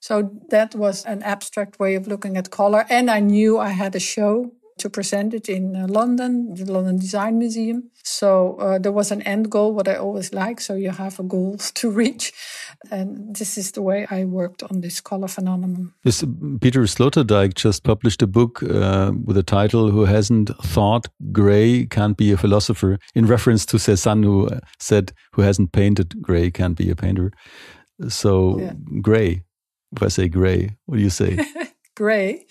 So 0.00 0.30
that 0.50 0.74
was 0.74 1.06
an 1.06 1.22
abstract 1.22 1.78
way 1.78 1.94
of 1.94 2.06
looking 2.06 2.36
at 2.36 2.50
color. 2.50 2.84
And 2.90 3.10
I 3.10 3.20
knew 3.20 3.58
I 3.58 3.70
had 3.70 3.94
a 3.94 4.00
show 4.00 4.52
to 4.78 4.90
present 4.90 5.34
it 5.34 5.48
in 5.48 5.76
uh, 5.76 5.86
London, 5.88 6.54
the 6.54 6.70
London 6.70 6.98
Design 6.98 7.38
Museum. 7.38 7.90
So 8.02 8.56
uh, 8.56 8.78
there 8.78 8.92
was 8.92 9.10
an 9.12 9.22
end 9.22 9.50
goal, 9.50 9.72
what 9.72 9.88
I 9.88 9.94
always 9.94 10.32
like. 10.32 10.60
So 10.60 10.74
you 10.74 10.90
have 10.90 11.20
a 11.20 11.22
goal 11.22 11.56
to 11.74 11.90
reach. 11.90 12.32
And 12.90 13.34
this 13.36 13.56
is 13.56 13.72
the 13.72 13.82
way 13.82 14.06
I 14.10 14.24
worked 14.24 14.62
on 14.62 14.80
this 14.80 15.00
color 15.00 15.28
phenomenon. 15.28 15.92
This 16.02 16.24
Peter 16.60 16.82
Sloterdijk 16.82 17.54
just 17.54 17.84
published 17.84 18.22
a 18.22 18.26
book 18.26 18.62
uh, 18.62 19.12
with 19.24 19.36
a 19.36 19.42
title 19.42 19.90
"Who 19.90 20.04
Hasn't 20.04 20.50
Thought 20.62 21.08
Gray 21.32 21.86
Can't 21.86 22.16
Be 22.16 22.32
a 22.32 22.36
Philosopher," 22.36 22.98
in 23.14 23.26
reference 23.26 23.64
to 23.66 23.76
Cézanne, 23.76 24.24
who 24.24 24.48
said, 24.78 25.12
"Who 25.32 25.42
hasn't 25.42 25.72
painted 25.72 26.20
gray 26.20 26.50
can't 26.50 26.76
be 26.76 26.90
a 26.90 26.96
painter." 26.96 27.32
So, 28.08 28.58
yeah. 28.58 28.72
gray. 29.00 29.44
If 29.96 30.02
I 30.02 30.08
say 30.08 30.28
gray, 30.28 30.76
what 30.86 30.96
do 30.96 31.02
you 31.02 31.10
say? 31.10 31.38
gray. 31.94 32.46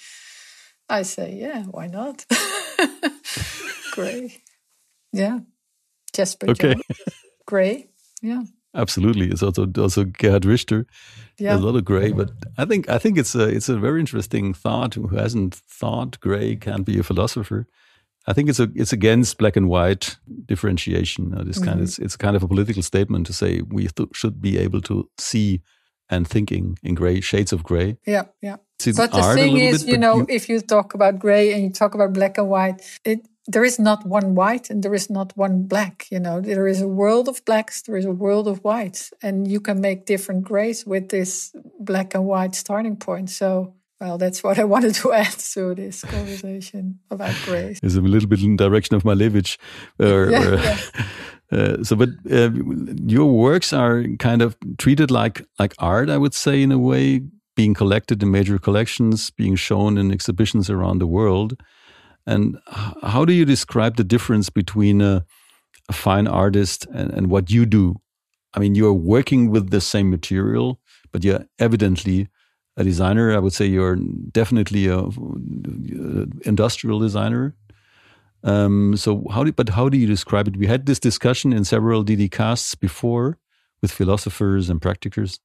I 0.89 1.03
say, 1.03 1.35
yeah, 1.35 1.63
why 1.63 1.87
not? 1.87 2.25
gray. 3.91 4.41
Yeah. 5.11 5.39
Jesper 6.13 6.49
okay. 6.51 6.75
Gray. 7.45 7.87
Yeah. 8.21 8.43
Absolutely. 8.75 9.29
It's 9.29 9.43
also 9.43 9.67
also 9.77 10.05
Gerhard 10.05 10.45
Richter. 10.45 10.85
Yeah. 11.37 11.57
A 11.57 11.59
lot 11.59 11.75
of 11.75 11.85
gray, 11.85 12.11
but 12.11 12.31
I 12.57 12.65
think 12.65 12.89
I 12.89 12.97
think 12.97 13.17
it's 13.17 13.35
a 13.35 13.47
it's 13.47 13.69
a 13.69 13.77
very 13.77 13.99
interesting 13.99 14.53
thought. 14.53 14.95
Who 14.95 15.07
hasn't 15.09 15.55
thought 15.55 16.19
gray 16.19 16.55
can't 16.55 16.85
be 16.85 16.99
a 16.99 17.03
philosopher? 17.03 17.67
I 18.25 18.33
think 18.33 18.49
it's 18.49 18.59
a 18.59 18.69
it's 18.73 18.93
against 18.93 19.37
black 19.37 19.55
and 19.55 19.69
white 19.69 20.17
differentiation. 20.45 21.33
Uh, 21.33 21.43
this 21.43 21.57
mm 21.57 21.63
-hmm. 21.63 21.69
kind 21.69 21.81
of, 21.81 21.89
mm-hmm. 21.89 22.05
it's, 22.05 22.15
it's 22.15 22.17
kind 22.17 22.35
of 22.35 22.43
a 22.43 22.47
political 22.47 22.83
statement 22.83 23.27
to 23.27 23.33
say 23.33 23.61
we 23.69 23.87
should 24.13 24.41
be 24.41 24.65
able 24.65 24.81
to 24.81 25.09
see 25.17 25.61
and 26.13 26.27
thinking 26.27 26.77
in 26.83 26.95
gray 26.95 27.21
shades 27.21 27.51
of 27.51 27.63
gray. 27.63 27.97
Yeah, 28.05 28.25
yeah. 28.41 28.57
but 28.95 29.11
the 29.11 29.33
thing 29.33 29.57
is, 29.57 29.83
bit, 29.83 29.91
you 29.91 29.97
know, 29.97 30.17
you, 30.17 30.25
if 30.29 30.49
you 30.49 30.61
talk 30.61 30.93
about 30.93 31.19
gray 31.19 31.53
and 31.53 31.63
you 31.63 31.69
talk 31.69 31.95
about 31.95 32.13
black 32.13 32.37
and 32.37 32.49
white, 32.49 32.81
it 33.03 33.27
there 33.47 33.63
is 33.63 33.79
not 33.79 34.05
one 34.05 34.35
white 34.35 34.69
and 34.69 34.83
there 34.83 34.93
is 34.93 35.09
not 35.09 35.35
one 35.35 35.63
black 35.63 36.07
you 36.09 36.19
know 36.19 36.39
there 36.39 36.67
is 36.67 36.81
a 36.81 36.87
world 36.87 37.27
of 37.27 37.43
blacks 37.45 37.81
there 37.81 37.97
is 37.97 38.05
a 38.05 38.11
world 38.11 38.47
of 38.47 38.63
whites 38.63 39.11
and 39.21 39.47
you 39.51 39.59
can 39.59 39.81
make 39.81 40.05
different 40.05 40.43
grays 40.43 40.85
with 40.85 41.09
this 41.09 41.53
black 41.79 42.15
and 42.15 42.25
white 42.25 42.55
starting 42.55 42.95
point 42.95 43.29
so 43.29 43.73
well 43.99 44.17
that's 44.17 44.43
what 44.43 44.57
i 44.57 44.63
wanted 44.73 44.93
to 44.93 45.11
add 45.11 45.37
to 45.53 45.75
this 45.75 46.03
conversation 46.03 46.99
about 47.11 47.35
grays 47.43 47.79
it's 47.83 47.95
a 47.95 48.01
little 48.01 48.29
bit 48.29 48.41
in 48.41 48.55
the 48.55 48.63
direction 48.63 48.95
of 48.95 49.03
malevich 49.03 49.57
uh, 49.99 50.29
yeah, 50.29 50.55
yeah. 50.63 50.77
Uh, 51.53 51.83
so 51.83 51.95
but 51.95 52.09
uh, 52.31 52.49
your 53.05 53.25
works 53.25 53.73
are 53.73 54.03
kind 54.17 54.41
of 54.41 54.55
treated 54.77 55.11
like 55.11 55.45
like 55.59 55.75
art 55.77 56.09
i 56.09 56.17
would 56.17 56.33
say 56.33 56.63
in 56.63 56.71
a 56.71 56.79
way 56.79 57.21
being 57.55 57.75
collected 57.75 58.23
in 58.23 58.31
major 58.31 58.57
collections 58.57 59.29
being 59.31 59.55
shown 59.55 59.97
in 59.97 60.11
exhibitions 60.11 60.69
around 60.69 60.99
the 60.99 61.11
world 61.17 61.55
and 62.25 62.57
how 63.01 63.25
do 63.25 63.33
you 63.33 63.45
describe 63.45 63.97
the 63.97 64.03
difference 64.03 64.49
between 64.49 65.01
a, 65.01 65.25
a 65.89 65.93
fine 65.93 66.27
artist 66.27 66.85
and, 66.93 67.11
and, 67.11 67.29
what 67.29 67.51
you 67.51 67.65
do? 67.65 67.95
I 68.53 68.59
mean, 68.59 68.75
you're 68.75 68.93
working 68.93 69.49
with 69.49 69.71
the 69.71 69.81
same 69.81 70.09
material, 70.09 70.79
but 71.11 71.23
you're 71.23 71.45
evidently 71.59 72.29
a 72.77 72.83
designer. 72.83 73.35
I 73.35 73.39
would 73.39 73.53
say 73.53 73.65
you're 73.65 73.97
definitely 74.31 74.87
a, 74.87 74.99
a 74.99 76.27
industrial 76.45 76.99
designer. 76.99 77.55
Um, 78.43 78.97
so 78.97 79.25
how 79.31 79.43
do, 79.43 79.51
but 79.51 79.69
how 79.69 79.89
do 79.89 79.97
you 79.97 80.07
describe 80.07 80.47
it? 80.47 80.57
We 80.57 80.67
had 80.67 80.85
this 80.85 80.99
discussion 80.99 81.53
in 81.53 81.63
several 81.63 82.03
DD 82.03 82.31
casts 82.31 82.75
before 82.75 83.37
with 83.81 83.91
philosophers 83.91 84.69
and 84.69 84.81
practitioners 84.81 85.39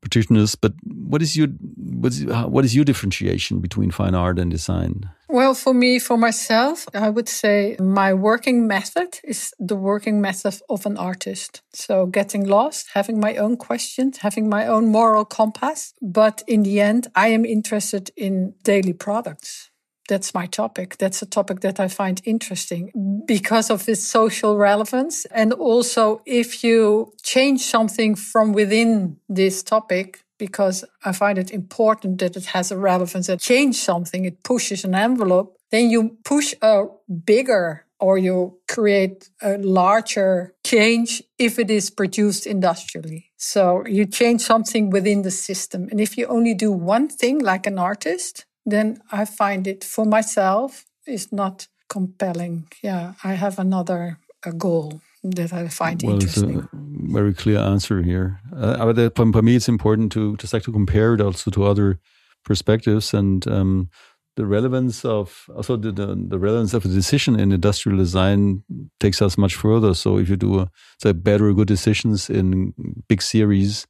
practitioners. 0.00 0.54
But 0.54 0.72
what 0.84 1.22
is 1.22 1.36
your 1.36 1.48
what 1.48 2.12
is, 2.12 2.24
what 2.24 2.64
is 2.64 2.74
your 2.74 2.84
differentiation 2.84 3.60
between 3.60 3.90
fine 3.90 4.14
art 4.14 4.38
and 4.38 4.50
design? 4.50 5.10
Well, 5.28 5.54
for 5.54 5.74
me, 5.74 5.98
for 5.98 6.16
myself, 6.16 6.86
I 6.94 7.10
would 7.10 7.28
say 7.28 7.76
my 7.78 8.14
working 8.14 8.66
method 8.66 9.20
is 9.22 9.52
the 9.58 9.76
working 9.76 10.20
method 10.20 10.54
of 10.70 10.86
an 10.86 10.96
artist. 10.96 11.62
So 11.72 12.06
getting 12.06 12.46
lost, 12.46 12.90
having 12.94 13.20
my 13.20 13.36
own 13.36 13.56
questions, 13.56 14.18
having 14.18 14.48
my 14.48 14.66
own 14.66 14.90
moral 14.90 15.26
compass. 15.26 15.92
But 16.00 16.42
in 16.46 16.62
the 16.62 16.80
end, 16.80 17.08
I 17.14 17.28
am 17.28 17.44
interested 17.44 18.10
in 18.16 18.54
daily 18.62 18.94
products 18.94 19.67
that's 20.08 20.34
my 20.34 20.46
topic. 20.46 20.96
That's 20.98 21.22
a 21.22 21.26
topic 21.26 21.60
that 21.60 21.78
I 21.78 21.88
find 21.88 22.20
interesting 22.24 23.22
because 23.26 23.70
of 23.70 23.88
its 23.88 24.02
social 24.02 24.56
relevance. 24.56 25.26
And 25.26 25.52
also, 25.52 26.22
if 26.26 26.64
you 26.64 27.12
change 27.22 27.60
something 27.60 28.14
from 28.16 28.52
within 28.52 29.18
this 29.28 29.62
topic, 29.62 30.24
because 30.38 30.84
I 31.04 31.12
find 31.12 31.38
it 31.38 31.50
important 31.50 32.18
that 32.18 32.36
it 32.36 32.46
has 32.46 32.70
a 32.70 32.78
relevance 32.78 33.28
and 33.28 33.40
change 33.40 33.76
something, 33.76 34.24
it 34.24 34.42
pushes 34.42 34.84
an 34.84 34.94
envelope, 34.94 35.56
then 35.70 35.90
you 35.90 36.16
push 36.24 36.54
a 36.62 36.84
bigger 37.24 37.84
or 38.00 38.16
you 38.16 38.58
create 38.68 39.28
a 39.42 39.58
larger 39.58 40.54
change 40.64 41.22
if 41.38 41.58
it 41.58 41.70
is 41.70 41.90
produced 41.90 42.46
industrially. 42.46 43.32
So 43.36 43.84
you 43.86 44.06
change 44.06 44.40
something 44.42 44.90
within 44.90 45.22
the 45.22 45.32
system. 45.32 45.88
And 45.90 46.00
if 46.00 46.16
you 46.16 46.26
only 46.26 46.54
do 46.54 46.70
one 46.70 47.08
thing 47.08 47.40
like 47.40 47.66
an 47.66 47.78
artist, 47.78 48.46
then 48.72 48.98
I 49.10 49.24
find 49.24 49.66
it 49.66 49.84
for 49.84 50.04
myself 50.04 50.84
is 51.06 51.32
not 51.32 51.68
compelling. 51.88 52.68
Yeah, 52.82 53.14
I 53.24 53.34
have 53.34 53.58
another 53.58 54.18
a 54.44 54.52
goal 54.52 55.00
that 55.24 55.52
I 55.52 55.68
find 55.68 56.02
well, 56.02 56.14
interesting. 56.14 56.58
It's 56.58 56.68
a 56.72 57.12
very 57.12 57.34
clear 57.34 57.58
answer 57.58 58.02
here. 58.02 58.40
Uh, 58.54 58.92
but 58.92 59.16
for 59.16 59.42
me, 59.42 59.56
it's 59.56 59.68
important 59.68 60.12
to 60.12 60.36
just 60.36 60.52
like 60.52 60.62
to 60.64 60.72
compare 60.72 61.14
it 61.14 61.20
also 61.20 61.50
to 61.50 61.64
other 61.64 61.98
perspectives 62.44 63.12
and 63.12 63.46
um, 63.48 63.90
the 64.36 64.46
relevance 64.46 65.04
of 65.04 65.50
also 65.56 65.76
the, 65.76 65.90
the, 65.90 66.14
the, 66.28 66.38
relevance 66.38 66.72
of 66.72 66.84
a 66.84 66.88
decision 66.88 67.34
in 67.38 67.50
industrial 67.50 67.98
design 67.98 68.62
takes 69.00 69.20
us 69.20 69.36
much 69.36 69.56
further. 69.56 69.94
So 69.94 70.18
if 70.18 70.28
you 70.28 70.36
do 70.36 70.60
a, 70.60 70.70
say 71.02 71.12
better 71.12 71.52
good 71.52 71.66
decisions 71.66 72.30
in 72.30 72.72
big 73.08 73.20
series, 73.20 73.86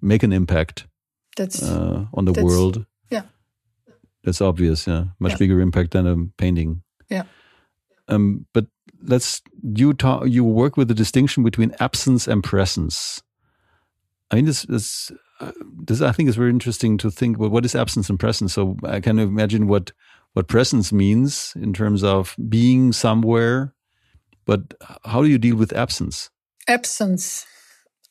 make 0.00 0.22
an 0.22 0.32
impact 0.32 0.86
that's, 1.36 1.62
uh, 1.62 2.06
on 2.14 2.24
the 2.24 2.32
that's, 2.32 2.44
world 2.44 2.86
that's 4.24 4.40
obvious. 4.40 4.86
Yeah, 4.86 5.04
much 5.18 5.32
yeah. 5.32 5.38
bigger 5.38 5.60
impact 5.60 5.92
than 5.92 6.06
a 6.06 6.16
painting. 6.38 6.82
Yeah. 7.08 7.24
Um, 8.08 8.46
but 8.52 8.66
let's 9.02 9.42
you 9.62 9.94
talk. 9.94 10.26
You 10.26 10.44
work 10.44 10.76
with 10.76 10.88
the 10.88 10.94
distinction 10.94 11.42
between 11.42 11.74
absence 11.80 12.26
and 12.26 12.42
presence. 12.42 13.22
I 14.30 14.36
mean, 14.36 14.46
this 14.46 14.62
this 14.62 15.12
uh, 15.40 15.52
this 15.84 16.00
I 16.00 16.12
think 16.12 16.28
is 16.28 16.36
very 16.36 16.50
interesting 16.50 16.98
to 16.98 17.10
think. 17.10 17.38
Well, 17.38 17.50
what 17.50 17.64
is 17.64 17.74
absence 17.74 18.08
and 18.08 18.18
presence? 18.18 18.54
So 18.54 18.76
I 18.84 19.00
can 19.00 19.18
imagine 19.18 19.66
what 19.66 19.92
what 20.32 20.48
presence 20.48 20.92
means 20.92 21.52
in 21.56 21.72
terms 21.72 22.02
of 22.02 22.36
being 22.48 22.92
somewhere. 22.92 23.74
But 24.44 24.74
how 25.04 25.22
do 25.22 25.28
you 25.28 25.38
deal 25.38 25.56
with 25.56 25.72
absence? 25.72 26.30
Absence. 26.66 27.46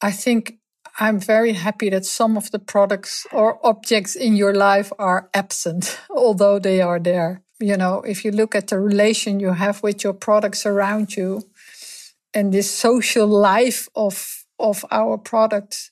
I 0.02 0.12
think 0.12 0.61
I'm 1.00 1.20
very 1.20 1.54
happy 1.54 1.90
that 1.90 2.06
some 2.06 2.38
of 2.38 2.52
the 2.52 2.60
products 2.60 3.26
or 3.32 3.66
objects 3.66 4.16
in 4.16 4.36
your 4.36 4.54
life 4.54 4.92
are 5.00 5.30
absent, 5.34 6.00
although 6.10 6.60
they 6.60 6.82
are 6.82 7.00
there. 7.00 7.42
You 7.60 7.78
know, 7.78 8.02
if 8.02 8.26
you 8.26 8.32
look 8.32 8.56
at 8.56 8.68
the 8.68 8.80
relation 8.80 9.40
you 9.40 9.54
have 9.54 9.84
with 9.84 10.04
your 10.04 10.14
products 10.14 10.66
around 10.66 11.16
you 11.16 11.44
and 12.34 12.52
this 12.52 12.70
social 12.70 13.28
life 13.28 13.88
of, 13.96 14.46
of 14.60 14.84
our 14.90 15.18
products, 15.18 15.92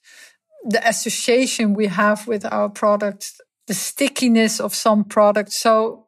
the 0.63 0.85
association 0.88 1.73
we 1.73 1.88
have 1.88 2.27
with 2.27 2.45
our 2.45 2.69
products, 2.69 3.39
the 3.67 3.73
stickiness 3.73 4.59
of 4.59 4.73
some 4.73 5.03
products. 5.03 5.57
So 5.57 6.07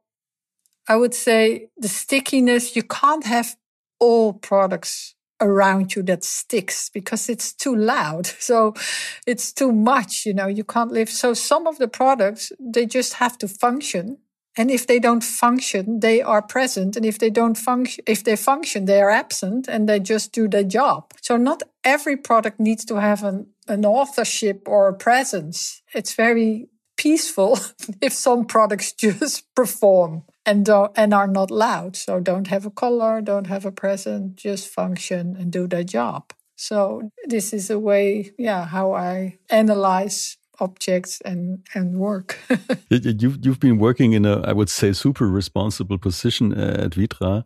I 0.88 0.95
would 0.95 1.13
say 1.13 1.69
the 1.77 1.88
stickiness, 1.88 2.75
you 2.75 2.84
can't 2.84 3.23
have 3.25 3.56
all 3.99 4.34
products 4.34 5.15
around 5.41 5.95
you 5.95 6.04
that 6.04 6.23
sticks 6.23 6.89
because 6.89 7.30
it's 7.30 7.54
too 7.54 7.75
loud. 7.75 8.30
So 8.51 8.73
it's 9.25 9.54
too 9.54 9.71
much, 9.71 10.25
you 10.25 10.34
know, 10.34 10.47
you 10.47 10.63
can't 10.63 10.91
live. 10.91 11.10
So 11.10 11.34
some 11.34 11.67
of 11.67 11.77
the 11.77 11.88
products, 11.88 12.51
they 12.60 12.86
just 12.86 13.13
have 13.13 13.38
to 13.38 13.47
function. 13.47 14.17
And 14.58 14.69
if 14.69 14.86
they 14.86 14.99
don't 14.99 15.23
function, 15.23 16.01
they 16.01 16.21
are 16.21 16.41
present. 16.41 16.97
And 16.97 17.06
if 17.06 17.17
they 17.19 17.30
don't 17.30 17.58
function, 17.58 18.04
if 18.08 18.23
they 18.23 18.36
function, 18.36 18.86
they 18.86 19.01
are 19.01 19.10
absent 19.10 19.67
and 19.69 19.88
they 19.88 19.99
just 19.99 20.34
do 20.34 20.47
their 20.47 20.63
job. 20.63 21.13
So 21.21 21.38
not 21.38 21.63
every 21.84 22.17
product 22.17 22.60
needs 22.60 22.84
to 22.86 22.95
have 22.99 23.23
an, 23.23 23.47
an 23.67 23.86
authorship 23.86 24.67
or 24.67 24.89
a 24.89 24.93
presence. 24.93 25.82
It's 25.93 26.13
very 26.13 26.67
peaceful 26.97 27.58
if 28.01 28.13
some 28.13 28.45
products 28.45 28.91
just 29.08 29.54
perform 29.56 30.23
and 30.45 30.65
don't, 30.65 30.91
and 30.95 31.13
are 31.13 31.27
not 31.27 31.51
loud. 31.51 31.95
So 31.95 32.19
don't 32.19 32.47
have 32.47 32.65
a 32.65 32.71
color, 32.71 33.21
don't 33.21 33.47
have 33.47 33.65
a 33.65 33.71
present, 33.71 34.36
just 34.36 34.67
function 34.67 35.36
and 35.38 35.51
do 35.51 35.67
their 35.67 35.84
job. 35.84 36.34
So 36.56 37.10
this 37.25 37.54
is 37.54 37.69
a 37.69 37.80
way, 37.80 38.32
yeah, 38.38 38.65
how 38.65 38.93
I 38.93 39.39
analyze 39.49 40.38
objects 40.60 41.19
and 41.21 41.65
and 41.73 41.97
work. 41.97 42.38
you've 42.89 43.43
you've 43.43 43.60
been 43.60 43.80
working 43.80 44.13
in 44.13 44.25
a 44.25 44.41
I 44.41 44.54
would 44.54 44.69
say 44.69 44.93
super 44.93 45.27
responsible 45.27 45.97
position 45.97 46.54
uh, 46.54 46.86
at 46.86 46.91
Vitra. 46.91 47.43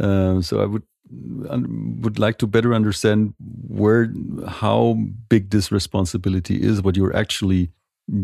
Uh, 0.00 0.40
so 0.40 0.62
I 0.62 0.66
would 0.66 0.84
would 1.10 2.18
like 2.18 2.38
to 2.38 2.46
better 2.46 2.74
understand 2.74 3.34
where 3.66 4.12
how 4.46 4.96
big 5.28 5.50
this 5.50 5.72
responsibility 5.72 6.62
is, 6.62 6.82
what 6.82 6.96
you're 6.96 7.16
actually 7.16 7.70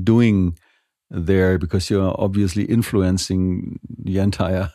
doing 0.03 0.59
there 1.15 1.59
because 1.59 1.89
you're 1.91 2.15
obviously 2.19 2.65
influencing 2.65 3.79
the 4.03 4.19
entire 4.19 4.73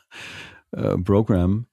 uh, 0.78 0.98
program. 1.04 1.68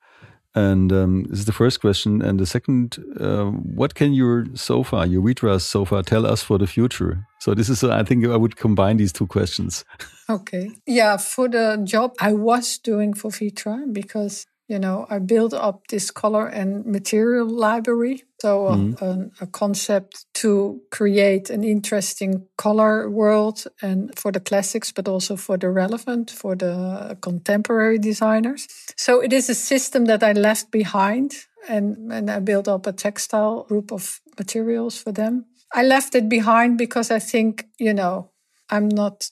And 0.55 0.90
um, 0.90 1.24
this 1.24 1.40
is 1.40 1.44
the 1.44 1.52
first 1.52 1.83
question. 1.83 2.22
And 2.22 2.40
the 2.40 2.46
second, 2.46 2.96
uh, 3.20 3.44
what 3.44 3.94
can 3.94 4.14
your 4.14 4.46
sofa, 4.55 5.07
your 5.07 5.22
Vitra 5.22 5.61
sofa, 5.61 6.02
tell 6.02 6.24
us 6.24 6.42
for 6.42 6.57
the 6.59 6.66
future? 6.66 7.26
So 7.40 7.55
this 7.55 7.68
is, 7.68 7.85
I 7.85 8.02
think 8.02 8.26
I 8.26 8.37
would 8.37 8.57
combine 8.57 8.96
these 8.96 9.12
two 9.12 9.26
questions. 9.26 9.85
Okay. 10.29 10.70
Yeah, 10.87 11.18
for 11.18 11.48
the 11.48 11.79
job 11.85 12.14
I 12.20 12.33
was 12.33 12.79
doing 12.79 13.12
for 13.12 13.31
Vitra, 13.31 13.92
because 13.92 14.46
you 14.68 14.79
know, 14.79 15.07
I 15.09 15.20
built 15.20 15.55
up 15.55 15.87
this 15.88 16.11
color 16.11 16.46
and 16.46 16.85
material 16.85 17.48
library. 17.48 18.24
So 18.40 18.66
mm. 18.70 19.00
a, 19.00 19.44
a, 19.44 19.46
concept 19.46 20.26
to 20.35 20.81
create 20.90 21.50
an 21.50 21.64
interesting 21.64 22.46
color 22.59 23.09
world 23.09 23.64
and 23.81 24.16
for 24.18 24.33
the 24.33 24.40
classics, 24.40 24.92
but 24.92 25.09
also 25.09 25.37
for 25.37 25.57
the 25.57 25.70
relevant, 25.70 26.31
for 26.31 26.55
the 26.55 27.16
contemporary 27.22 27.98
designers. 27.98 28.66
So 28.96 29.20
it 29.20 29.33
is 29.33 29.48
a 29.48 29.55
system 29.55 30.05
that 30.07 30.22
I 30.22 30.33
left 30.33 30.70
behind 30.70 31.35
and, 31.68 32.12
and 32.12 32.31
I 32.31 32.40
built 32.40 32.68
up 32.68 32.87
a 32.87 32.92
textile 32.92 33.64
group 33.64 33.92
of 33.92 34.20
materials 34.38 34.98
for 34.98 35.12
them. 35.12 35.46
I 35.72 35.83
left 35.85 36.14
it 36.14 36.29
behind 36.29 36.76
because 36.76 37.11
I 37.11 37.20
think, 37.20 37.66
you 37.79 37.94
know, 37.94 38.31
I'm 38.68 38.88
not 38.88 39.31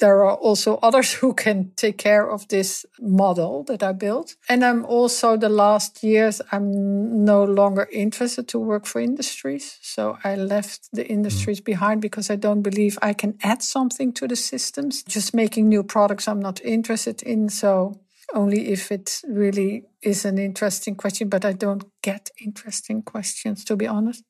there 0.00 0.24
are 0.24 0.34
also 0.34 0.76
others 0.82 1.12
who 1.12 1.32
can 1.34 1.72
take 1.76 1.98
care 1.98 2.28
of 2.28 2.48
this 2.48 2.84
model 3.00 3.64
that 3.64 3.82
I 3.82 3.92
built. 3.92 4.36
And 4.48 4.64
I'm 4.64 4.84
also 4.84 5.36
the 5.36 5.48
last 5.48 6.02
years, 6.02 6.42
I'm 6.52 7.24
no 7.24 7.44
longer 7.44 7.88
interested 7.92 8.48
to 8.48 8.58
work 8.58 8.86
for 8.86 9.00
industries. 9.00 9.78
So 9.82 10.18
I 10.24 10.34
left 10.34 10.88
the 10.92 11.04
hmm. 11.04 11.12
industries 11.12 11.60
behind 11.60 12.00
because 12.00 12.30
I 12.30 12.36
don't 12.36 12.62
believe 12.62 12.98
I 13.02 13.12
can 13.12 13.38
add 13.42 13.62
something 13.62 14.12
to 14.14 14.26
the 14.26 14.36
systems. 14.36 15.02
Just 15.04 15.34
making 15.34 15.68
new 15.68 15.82
products, 15.82 16.26
I'm 16.28 16.40
not 16.40 16.60
interested 16.64 17.22
in. 17.22 17.48
So 17.48 18.00
only 18.34 18.68
if 18.68 18.90
it 18.90 19.20
really 19.28 19.84
is 20.02 20.24
an 20.24 20.38
interesting 20.38 20.94
question, 20.94 21.28
but 21.28 21.44
I 21.44 21.52
don't 21.52 21.84
get 22.02 22.30
interesting 22.40 23.02
questions, 23.02 23.64
to 23.64 23.76
be 23.76 23.86
honest. 23.86 24.24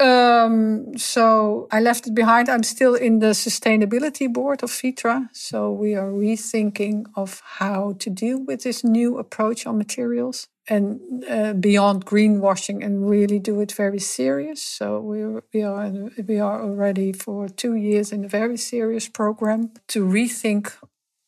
Um, 0.00 0.96
so 0.96 1.68
I 1.70 1.80
left 1.80 2.06
it 2.06 2.14
behind. 2.14 2.48
I'm 2.48 2.62
still 2.62 2.94
in 2.94 3.20
the 3.20 3.28
sustainability 3.28 4.32
board 4.32 4.62
of 4.62 4.70
Vitra. 4.70 5.28
So 5.32 5.70
we 5.70 5.94
are 5.94 6.10
rethinking 6.10 7.04
of 7.16 7.42
how 7.58 7.94
to 7.98 8.10
deal 8.10 8.44
with 8.44 8.62
this 8.62 8.82
new 8.82 9.18
approach 9.18 9.66
on 9.66 9.78
materials 9.78 10.48
and 10.68 11.24
uh, 11.28 11.54
beyond 11.54 12.04
greenwashing 12.04 12.84
and 12.84 13.08
really 13.08 13.38
do 13.38 13.60
it 13.60 13.72
very 13.72 13.98
serious. 13.98 14.60
So 14.62 15.00
we 15.00 15.24
we 15.54 15.62
are 15.62 15.90
we 16.26 16.38
are 16.38 16.62
already 16.62 17.12
for 17.12 17.48
two 17.48 17.74
years 17.74 18.12
in 18.12 18.24
a 18.24 18.28
very 18.28 18.56
serious 18.56 19.08
program 19.08 19.70
to 19.88 20.04
rethink 20.04 20.72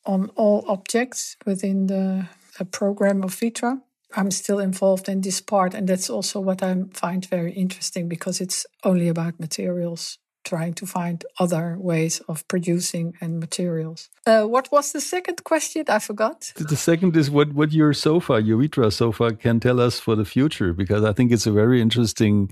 on 0.05 0.31
all 0.37 0.65
objects 0.67 1.37
within 1.47 1.87
the 1.87 2.27
program 2.71 3.23
of 3.23 3.35
Vitra. 3.35 3.81
I'm 4.17 4.31
still 4.31 4.59
involved 4.59 5.09
in 5.09 5.21
this 5.21 5.41
part, 5.41 5.75
and 5.75 5.89
that's 5.89 6.11
also 6.11 6.41
what 6.41 6.63
I 6.63 6.75
find 6.93 7.25
very 7.25 7.53
interesting 7.53 8.09
because 8.09 8.41
it's 8.41 8.67
only 8.83 9.07
about 9.09 9.39
materials, 9.39 10.19
trying 10.45 10.75
to 10.75 10.87
find 10.87 11.25
other 11.39 11.77
ways 11.79 12.21
of 12.27 12.47
producing 12.49 13.15
and 13.21 13.39
materials. 13.39 14.09
Uh, 14.27 14.45
what 14.45 14.73
was 14.73 14.91
the 14.91 15.01
second 15.01 15.45
question? 15.45 15.85
I 15.89 16.01
forgot. 16.01 16.53
The 16.57 16.77
second 16.77 17.17
is 17.17 17.31
what, 17.31 17.53
what 17.53 17.71
your 17.71 17.93
sofa, 17.93 18.43
your 18.43 18.59
Vitra 18.59 18.93
sofa, 18.93 19.33
can 19.33 19.61
tell 19.61 19.81
us 19.81 20.01
for 20.01 20.17
the 20.17 20.25
future, 20.25 20.73
because 20.73 21.05
I 21.05 21.13
think 21.13 21.31
it's 21.31 21.47
a 21.47 21.53
very 21.53 21.81
interesting 21.81 22.51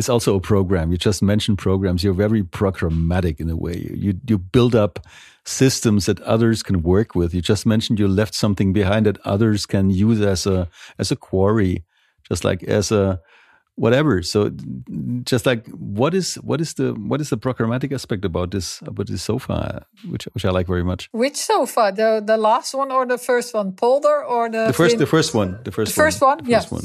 it's 0.00 0.08
also 0.08 0.34
a 0.34 0.40
program. 0.40 0.90
You 0.92 0.96
just 0.96 1.22
mentioned 1.22 1.58
programs. 1.58 2.02
You're 2.02 2.14
very 2.14 2.42
programmatic 2.42 3.38
in 3.38 3.50
a 3.50 3.56
way. 3.56 3.86
You 3.94 4.18
you 4.26 4.38
build 4.38 4.74
up 4.74 4.98
systems 5.44 6.06
that 6.06 6.20
others 6.22 6.62
can 6.62 6.82
work 6.82 7.14
with. 7.14 7.34
You 7.34 7.40
just 7.40 7.66
mentioned 7.66 7.98
you 7.98 8.08
left 8.08 8.34
something 8.34 8.72
behind 8.72 9.06
that 9.06 9.18
others 9.24 9.66
can 9.66 9.90
use 9.90 10.20
as 10.20 10.46
a 10.46 10.68
as 10.98 11.10
a 11.10 11.16
quarry, 11.16 11.84
just 12.28 12.44
like 12.44 12.62
as 12.64 12.92
a 12.92 13.20
whatever. 13.80 14.22
So 14.22 14.50
just 15.24 15.46
like 15.46 15.66
what 15.68 16.14
is 16.14 16.34
what 16.34 16.60
is 16.60 16.74
the 16.74 16.92
what 16.92 17.20
is 17.20 17.30
the 17.30 17.38
programmatic 17.38 17.92
aspect 17.92 18.24
about 18.24 18.50
this 18.50 18.80
about 18.82 19.06
this 19.06 19.22
sofa, 19.22 19.86
which 20.08 20.24
which 20.32 20.44
I 20.44 20.50
like 20.50 20.66
very 20.66 20.84
much. 20.84 21.08
Which 21.12 21.36
sofa? 21.36 21.92
The 21.94 22.22
the 22.24 22.36
last 22.36 22.74
one 22.74 22.92
or 22.92 23.06
the 23.06 23.18
first 23.18 23.54
one? 23.54 23.72
Polder 23.72 24.22
or 24.24 24.50
the 24.50 24.66
the 24.66 24.72
first 24.72 24.98
the 24.98 25.06
first 25.06 25.34
one 25.34 25.58
the 25.64 25.72
first 25.72 25.94
the 25.94 26.02
first 26.02 26.20
one, 26.20 26.38
one? 26.38 26.48
yeah 26.48 26.62
one. 26.68 26.84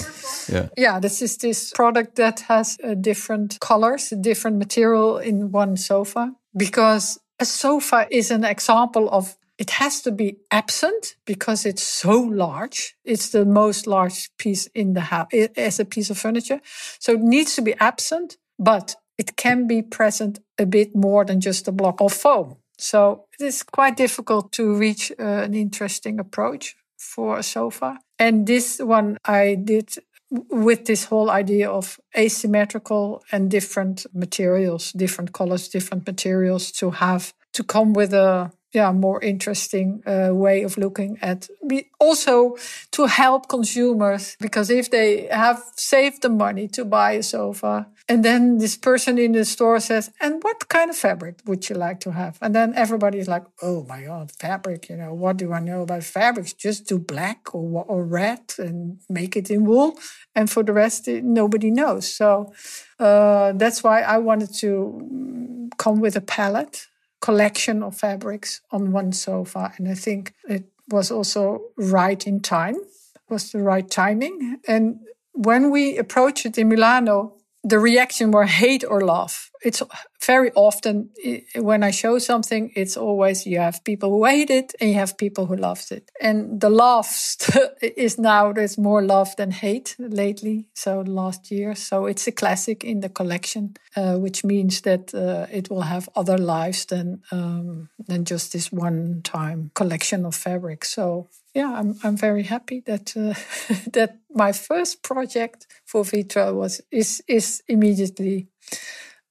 yeah 0.50 0.70
yeah. 0.78 1.00
This 1.00 1.22
is 1.22 1.38
this 1.38 1.72
product 1.72 2.15
that 2.15 2.39
has 2.48 2.78
uh, 2.84 2.94
different 2.94 3.60
colors, 3.60 4.13
different 4.22 4.58
material 4.58 5.18
in 5.18 5.52
one 5.52 5.76
sofa 5.78 6.34
because 6.56 7.20
a 7.39 7.45
sofa 7.45 8.08
is 8.10 8.32
an 8.32 8.43
example 8.43 9.10
of 9.10 9.36
it 9.58 9.71
has 9.71 10.02
to 10.02 10.12
be 10.12 10.38
absent 10.52 11.15
because 11.26 11.65
it's 11.65 11.84
so 11.84 12.19
large. 12.19 12.95
It's 13.06 13.30
the 13.30 13.45
most 13.45 13.88
large 13.88 14.30
piece 14.38 14.67
in 14.67 14.93
the 14.93 15.02
house 15.02 15.30
as 15.56 15.80
a 15.80 15.86
piece 15.86 16.10
of 16.10 16.17
furniture. 16.17 16.60
So 17.00 17.13
it 17.13 17.21
needs 17.21 17.56
to 17.56 17.62
be 17.62 17.74
absent, 17.80 18.38
but 18.60 18.95
it 19.17 19.38
can 19.38 19.65
be 19.65 19.82
present 19.82 20.39
a 20.58 20.65
bit 20.65 20.93
more 20.93 21.24
than 21.24 21.39
just 21.39 21.67
a 21.67 21.71
block 21.71 22.02
of 22.02 22.12
foam. 22.12 22.58
So 22.78 23.28
it 23.39 23.45
is 23.45 23.63
quite 23.63 23.95
difficult 23.95 24.52
to 24.54 24.76
reach 24.76 25.12
uh, 25.12 25.24
an 25.24 25.54
interesting 25.54 26.19
approach 26.19 26.76
for 26.98 27.38
a 27.38 27.43
sofa. 27.43 28.00
And 28.19 28.45
this 28.45 28.80
one 28.80 29.17
I 29.24 29.56
did 29.56 29.95
with 30.50 30.86
this 30.86 31.06
whole 31.06 31.30
idea 31.30 31.69
of 31.69 32.00
asymmetrical 32.17 33.24
and 33.32 33.50
different 33.50 34.06
materials, 34.13 34.91
different 34.91 35.34
colors, 35.34 35.67
different 35.67 36.06
materials 36.06 36.71
to 36.74 36.91
have 36.91 37.34
to 37.54 37.63
come 37.63 37.93
with 37.93 38.13
a 38.13 38.52
yeah 38.74 38.91
more 38.91 39.21
interesting 39.21 40.04
uh, 40.06 40.30
way 40.34 40.63
of 40.63 40.78
looking 40.78 41.17
at. 41.21 41.48
We 41.62 41.89
also 42.00 42.58
to 42.91 43.06
help 43.06 43.48
consumers 43.48 44.36
because 44.39 44.69
if 44.69 44.89
they 44.89 45.28
have 45.32 45.63
saved 45.76 46.21
the 46.21 46.30
money 46.30 46.67
to 46.69 46.86
buy 46.86 47.13
a 47.13 47.24
sofa 47.24 47.88
and 48.08 48.24
then 48.24 48.60
this 48.60 48.78
person 48.78 49.18
in 49.18 49.32
the 49.32 49.44
store 49.44 49.80
says 49.80 50.12
and 50.22 50.44
what 50.44 50.68
kind 50.70 50.89
of 50.89 50.96
fabric 50.96 51.39
would 51.46 51.68
you 51.70 51.76
like 51.76 52.00
to 52.00 52.12
have 52.12 52.38
and 52.41 52.54
then 52.54 52.74
everybody's 52.76 53.28
like 53.28 53.44
oh 53.62 53.84
my 53.86 54.04
god 54.04 54.32
fabric 54.32 54.89
you 54.89 54.96
know 54.96 55.13
what 55.13 55.38
do 55.38 55.52
i 55.54 55.60
know 55.60 55.82
about 55.82 56.04
fabrics 56.04 56.54
just 56.54 56.88
do 56.88 57.00
black 57.00 57.54
or, 57.54 57.84
or 57.88 58.04
red 58.06 58.54
and 58.58 59.00
make 59.10 59.36
it 59.36 59.50
in 59.50 59.65
wool 59.65 59.98
and 60.36 60.50
for 60.50 60.63
the 60.63 60.74
rest 60.74 61.08
nobody 61.08 61.72
knows 61.72 62.12
so 62.12 62.54
uh, 63.00 63.52
that's 63.54 63.84
why 63.84 64.02
i 64.02 64.18
wanted 64.18 64.54
to 64.54 65.00
mm, 65.12 65.70
come 65.78 66.00
with 66.00 66.15
a 66.15 66.22
palette 66.22 66.88
collection 67.26 67.82
of 67.82 67.98
fabrics 67.98 68.62
on 68.72 68.91
one 68.91 69.12
sofa. 69.12 69.74
And 69.78 69.89
I 69.89 69.96
think 69.96 70.34
it 70.48 70.65
was 70.89 71.10
also 71.10 71.62
right 71.76 72.22
in 72.28 72.39
time, 72.39 72.76
was 73.30 73.52
the 73.52 73.63
right 73.63 73.89
timing. 73.89 74.60
And 74.68 75.00
when 75.34 75.72
we 75.72 75.98
approached 75.98 76.46
it 76.46 76.58
in 76.60 76.70
Milano, 76.70 77.34
the 77.65 77.80
reaction 77.80 78.30
were 78.30 78.45
hate 78.45 78.84
or 78.88 79.01
love. 79.01 79.49
It's 79.63 79.82
very 80.23 80.51
often 80.54 81.10
when 81.56 81.82
I 81.82 81.89
show 81.89 82.19
something, 82.19 82.71
it's 82.75 82.95
always 82.95 83.47
you 83.47 83.58
have 83.60 83.84
people 83.84 84.12
who 84.12 84.25
hate 84.25 84.51
it 84.51 84.75
and 84.80 84.91
you 84.91 84.95
have 84.95 85.17
people 85.17 85.47
who 85.47 85.56
loved 85.56 85.91
it. 85.91 86.12
And 86.21 86.62
the 86.62 86.69
love 86.69 87.08
is 87.82 88.19
now 88.19 88.54
there's 88.54 88.78
more 88.78 89.01
love 89.01 89.36
than 89.36 89.49
hate 89.49 89.95
lately. 89.97 90.67
So 90.75 91.01
last 91.01 91.49
year, 91.49 91.73
so 91.73 92.06
it's 92.06 92.28
a 92.28 92.32
classic 92.32 92.84
in 92.84 92.99
the 92.99 93.10
collection, 93.10 93.75
uh, 93.95 94.17
which 94.17 94.43
means 94.43 94.82
that 94.82 95.15
uh, 95.15 95.47
it 95.51 95.71
will 95.71 95.82
have 95.82 96.08
other 96.15 96.38
lives 96.38 96.86
than 96.86 97.23
um, 97.32 97.89
than 98.08 98.25
just 98.25 98.54
this 98.54 98.71
one 98.71 99.21
time 99.23 99.71
collection 99.73 100.23
of 100.25 100.36
fabric. 100.36 100.86
So 100.86 101.30
yeah, 101.56 101.74
I'm 101.74 101.96
I'm 102.04 102.18
very 102.18 102.44
happy 102.44 102.82
that 102.86 103.15
uh, 103.15 103.34
that 103.94 104.20
my 104.30 104.52
first 104.52 105.02
project 105.04 105.68
for 105.86 106.04
Vitra 106.04 106.54
was 106.54 106.82
is 106.91 107.24
is 107.28 107.63
immediately 107.68 108.48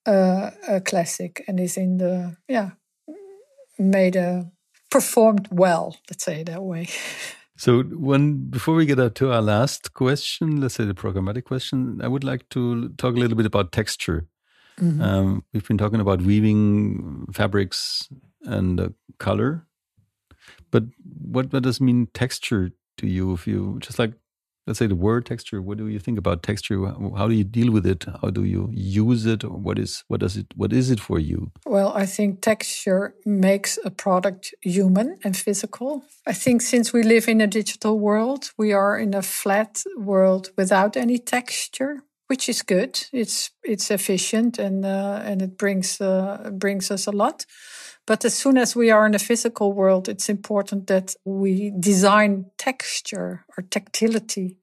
uh, 0.07 0.51
a 0.69 0.81
classic 0.81 1.45
and 1.47 1.61
is 1.61 1.77
in 1.77 1.99
the 1.99 2.37
yeah 2.49 2.71
made 3.79 4.17
a 4.17 4.51
performed 4.91 5.49
well. 5.51 5.97
Let's 6.11 6.25
say 6.25 6.41
it 6.41 6.47
that 6.47 6.63
way. 6.63 6.89
So 7.57 7.85
when 7.85 8.51
before 8.51 8.75
we 8.75 8.85
get 8.85 8.99
up 8.99 9.15
to 9.15 9.31
our 9.31 9.41
last 9.41 9.95
question, 9.95 10.61
let's 10.61 10.75
say 10.75 10.85
the 10.85 10.93
programmatic 10.93 11.45
question, 11.45 12.01
I 12.03 12.09
would 12.09 12.25
like 12.25 12.49
to 12.49 12.89
talk 12.97 13.15
a 13.15 13.19
little 13.21 13.37
bit 13.37 13.47
about 13.47 13.71
texture. 13.71 14.27
Mm 14.81 14.91
-hmm. 14.91 15.03
um, 15.03 15.45
we've 15.53 15.67
been 15.69 15.79
talking 15.79 16.01
about 16.01 16.23
weaving 16.23 17.27
fabrics 17.33 18.09
and 18.45 18.81
uh, 18.81 18.89
color, 19.17 19.67
but 20.75 20.83
what 21.37 21.53
what 21.53 21.63
does 21.63 21.81
mean 21.81 22.09
texture 22.15 22.73
to 22.99 23.07
you? 23.07 23.33
If 23.33 23.47
you 23.47 23.79
just 23.81 23.99
like 24.01 24.15
let's 24.67 24.81
say 24.81 24.89
the 24.89 24.97
word 24.97 25.25
texture 25.27 25.61
what 25.63 25.79
do 25.79 25.87
you 25.87 26.01
think 26.01 26.19
about 26.19 26.43
texture? 26.43 26.79
How 27.19 27.29
do 27.29 27.35
you 27.35 27.45
deal 27.45 27.71
with 27.71 27.87
it? 27.87 28.07
How 28.23 28.31
do 28.31 28.43
you 28.43 28.63
use 28.73 29.25
it? 29.25 29.45
What 29.45 29.79
is 29.79 30.03
what 30.09 30.19
does 30.19 30.37
it 30.37 30.47
what 30.57 30.73
is 30.73 30.91
it 30.91 30.99
for 30.99 31.19
you? 31.21 31.53
Well 31.65 31.93
i 32.03 32.07
think 32.07 32.41
texture 32.41 33.15
makes 33.25 33.79
a 33.85 33.91
product 33.91 34.53
human 34.63 35.09
and 35.25 35.37
physical. 35.37 36.03
I 36.27 36.35
think 36.43 36.61
since 36.63 36.93
we 36.93 37.03
live 37.05 37.29
in 37.29 37.41
a 37.41 37.47
digital 37.61 37.95
world 38.09 38.51
we 38.63 38.73
are 38.73 38.99
in 38.99 39.15
a 39.15 39.23
flat 39.23 39.73
world 39.97 40.51
without 40.57 40.97
any 40.97 41.19
texture 41.37 42.03
which 42.29 42.49
is 42.49 42.63
good 42.63 43.07
it's 43.13 43.51
it's 43.63 43.91
efficient 43.91 44.59
and 44.59 44.85
uh, 44.85 45.21
and 45.25 45.43
it 45.43 45.57
brings 45.59 46.01
uh, 46.01 46.51
brings 46.53 46.91
us 46.91 47.07
a 47.07 47.13
lot 47.13 47.45
but 48.07 48.25
as 48.25 48.35
soon 48.35 48.59
as 48.59 48.77
we 48.77 48.91
are 48.91 49.07
in 49.07 49.15
a 49.15 49.19
physical 49.19 49.73
world, 49.73 50.09
it's 50.09 50.29
important 50.29 50.89
that 50.89 51.15
we 51.25 51.73
design 51.79 52.47
texture 52.59 53.47
or 53.57 53.63
tactility 53.63 54.59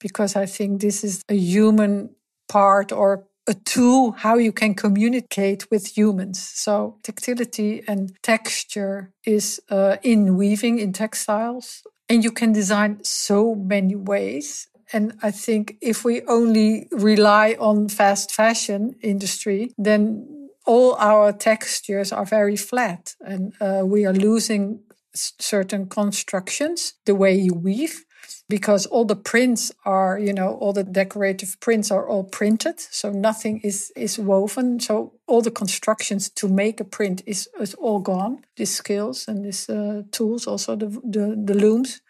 because 0.00 0.36
I 0.36 0.46
think 0.46 0.80
this 0.80 1.04
is 1.04 1.22
a 1.28 1.34
human 1.34 2.10
part 2.48 2.92
or 2.92 3.26
a 3.46 3.54
tool 3.54 4.12
how 4.12 4.36
you 4.36 4.52
can 4.52 4.74
communicate 4.74 5.70
with 5.70 5.96
humans. 5.96 6.40
So 6.40 6.98
tactility 7.02 7.82
and 7.86 8.12
texture 8.22 9.12
is 9.24 9.60
uh, 9.70 9.96
in 10.02 10.36
weaving 10.36 10.78
in 10.78 10.92
textiles, 10.92 11.82
and 12.08 12.24
you 12.24 12.30
can 12.30 12.52
design 12.52 13.00
so 13.02 13.54
many 13.54 13.96
ways. 13.96 14.68
And 14.92 15.14
I 15.22 15.30
think 15.30 15.76
if 15.80 16.04
we 16.04 16.22
only 16.22 16.88
rely 16.90 17.56
on 17.58 17.88
fast 17.88 18.32
fashion 18.32 18.94
industry, 19.02 19.72
then 19.76 20.48
all 20.66 20.94
our 20.96 21.32
textures 21.32 22.12
are 22.12 22.26
very 22.26 22.56
flat, 22.56 23.14
and 23.20 23.54
uh, 23.60 23.82
we 23.84 24.04
are 24.04 24.12
losing 24.12 24.80
certain 25.14 25.88
constructions, 25.88 26.94
the 27.06 27.14
way 27.14 27.34
you 27.34 27.54
weave 27.54 28.04
because 28.48 28.86
all 28.86 29.04
the 29.04 29.16
prints 29.16 29.70
are, 29.84 30.18
you 30.18 30.32
know, 30.32 30.54
all 30.54 30.72
the 30.72 30.84
decorative 30.84 31.58
prints 31.60 31.90
are 31.90 32.08
all 32.08 32.24
printed. 32.24 32.80
So 32.80 33.10
nothing 33.10 33.60
is, 33.62 33.92
is 33.94 34.18
woven. 34.18 34.80
So 34.80 35.12
all 35.26 35.42
the 35.42 35.50
constructions 35.50 36.30
to 36.30 36.48
make 36.48 36.80
a 36.80 36.84
print 36.84 37.22
is, 37.26 37.48
is 37.60 37.74
all 37.74 38.00
gone. 38.00 38.44
These 38.56 38.74
skills 38.74 39.28
and 39.28 39.44
these 39.44 39.68
uh, 39.68 40.02
tools, 40.12 40.46
also 40.46 40.76
the, 40.76 40.86
the, 40.86 41.40
the 41.44 41.54
looms. 41.54 42.00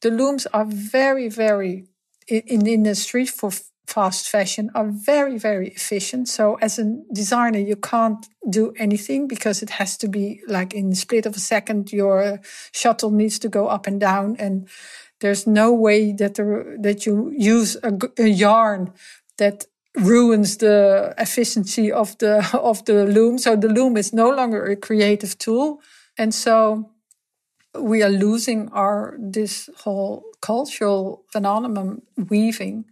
The 0.00 0.10
looms 0.10 0.46
are 0.46 0.66
very, 0.66 1.28
very, 1.28 1.86
in, 2.28 2.42
in 2.46 2.66
industry 2.66 3.26
for 3.26 3.50
fast 3.86 4.28
fashion 4.28 4.70
are 4.74 4.88
very, 4.90 5.38
very 5.38 5.68
efficient. 5.68 6.28
So 6.28 6.56
as 6.60 6.78
a 6.78 6.98
designer, 7.12 7.60
you 7.60 7.76
can't 7.76 8.26
do 8.50 8.72
anything 8.78 9.28
because 9.28 9.62
it 9.62 9.70
has 9.70 9.96
to 9.98 10.08
be 10.08 10.40
like 10.48 10.74
in 10.74 10.90
the 10.90 10.96
split 10.96 11.24
of 11.24 11.36
a 11.36 11.40
second, 11.40 11.92
your 11.92 12.40
shuttle 12.72 13.12
needs 13.12 13.38
to 13.38 13.48
go 13.48 13.68
up 13.68 13.86
and 13.86 14.00
down 14.00 14.36
and 14.38 14.68
there's 15.20 15.46
no 15.46 15.72
way 15.72 16.12
that 16.12 16.34
the, 16.34 16.76
that 16.80 17.06
you 17.06 17.32
use 17.36 17.76
a, 17.82 17.98
a 18.18 18.28
yarn 18.28 18.92
that 19.38 19.64
ruins 19.96 20.58
the 20.58 21.14
efficiency 21.18 21.90
of 21.90 22.16
the 22.18 22.48
of 22.62 22.84
the 22.84 23.04
loom. 23.06 23.38
So 23.38 23.56
the 23.56 23.68
loom 23.68 23.96
is 23.96 24.12
no 24.12 24.30
longer 24.30 24.64
a 24.66 24.76
creative 24.76 25.38
tool, 25.38 25.80
and 26.18 26.34
so 26.34 26.90
we 27.78 28.02
are 28.02 28.10
losing 28.10 28.68
our 28.70 29.16
this 29.18 29.70
whole 29.78 30.24
cultural 30.46 31.02
phenomenon 31.32 32.02
weaving. 32.30 32.84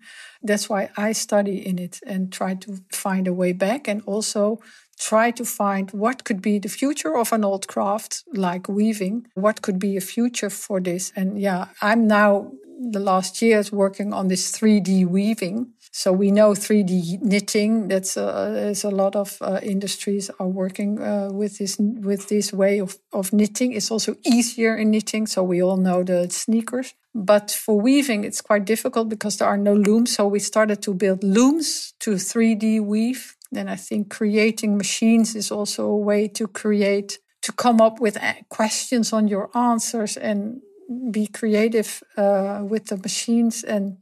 That's 0.48 0.68
why 0.70 0.82
I 1.06 1.12
study 1.12 1.56
in 1.70 1.78
it 1.78 2.00
and 2.12 2.32
try 2.32 2.54
to 2.64 2.70
find 3.04 3.28
a 3.28 3.32
way 3.32 3.52
back, 3.66 3.88
and 3.88 4.02
also 4.06 4.58
try 5.10 5.30
to 5.32 5.44
find 5.44 5.90
what 5.90 6.24
could 6.26 6.40
be 6.40 6.58
the 6.60 6.68
future 6.68 7.14
of 7.22 7.32
an 7.32 7.44
old 7.44 7.64
craft 7.66 8.24
like 8.32 8.64
weaving. 8.68 9.26
What 9.34 9.62
could 9.64 9.78
be 9.78 9.96
a 9.96 10.00
future 10.14 10.50
for 10.50 10.80
this? 10.80 11.12
And 11.16 11.28
yeah, 11.40 11.62
I'm 11.80 12.06
now 12.06 12.52
the 12.96 13.00
last 13.00 13.42
years 13.42 13.72
working 13.72 14.12
on 14.12 14.28
this 14.28 14.52
3D 14.56 15.06
weaving. 15.06 15.58
So 15.96 16.12
we 16.12 16.32
know 16.32 16.54
3D 16.54 17.22
knitting. 17.22 17.86
That's 17.86 18.16
uh, 18.16 18.74
a 18.82 18.90
lot 18.90 19.14
of 19.14 19.38
uh, 19.40 19.60
industries 19.62 20.28
are 20.40 20.48
working 20.48 21.00
uh, 21.00 21.28
with 21.32 21.58
this 21.58 21.76
with 21.78 22.28
this 22.28 22.52
way 22.52 22.80
of, 22.80 22.98
of 23.12 23.32
knitting. 23.32 23.72
It's 23.72 23.92
also 23.92 24.16
easier 24.26 24.76
in 24.76 24.90
knitting. 24.90 25.28
So 25.28 25.44
we 25.44 25.62
all 25.62 25.76
know 25.76 26.02
the 26.02 26.28
sneakers. 26.30 26.94
But 27.14 27.52
for 27.52 27.80
weaving, 27.80 28.24
it's 28.24 28.40
quite 28.40 28.64
difficult 28.64 29.08
because 29.08 29.36
there 29.36 29.46
are 29.46 29.56
no 29.56 29.74
looms. 29.74 30.16
So 30.16 30.26
we 30.26 30.40
started 30.40 30.82
to 30.82 30.94
build 30.94 31.22
looms 31.22 31.94
to 32.00 32.16
3D 32.16 32.84
weave 32.84 33.36
then 33.54 33.68
I 33.68 33.76
think 33.76 34.10
creating 34.10 34.76
machines 34.76 35.34
is 35.34 35.50
also 35.50 35.86
a 35.86 35.96
way 35.96 36.28
to 36.28 36.46
create, 36.48 37.18
to 37.42 37.52
come 37.52 37.80
up 37.80 38.00
with 38.00 38.18
questions 38.48 39.12
on 39.12 39.28
your 39.28 39.50
answers 39.56 40.16
and 40.16 40.60
be 41.10 41.26
creative 41.26 42.02
uh, 42.16 42.62
with 42.68 42.86
the 42.86 42.96
machines 42.96 43.64
and 43.64 43.98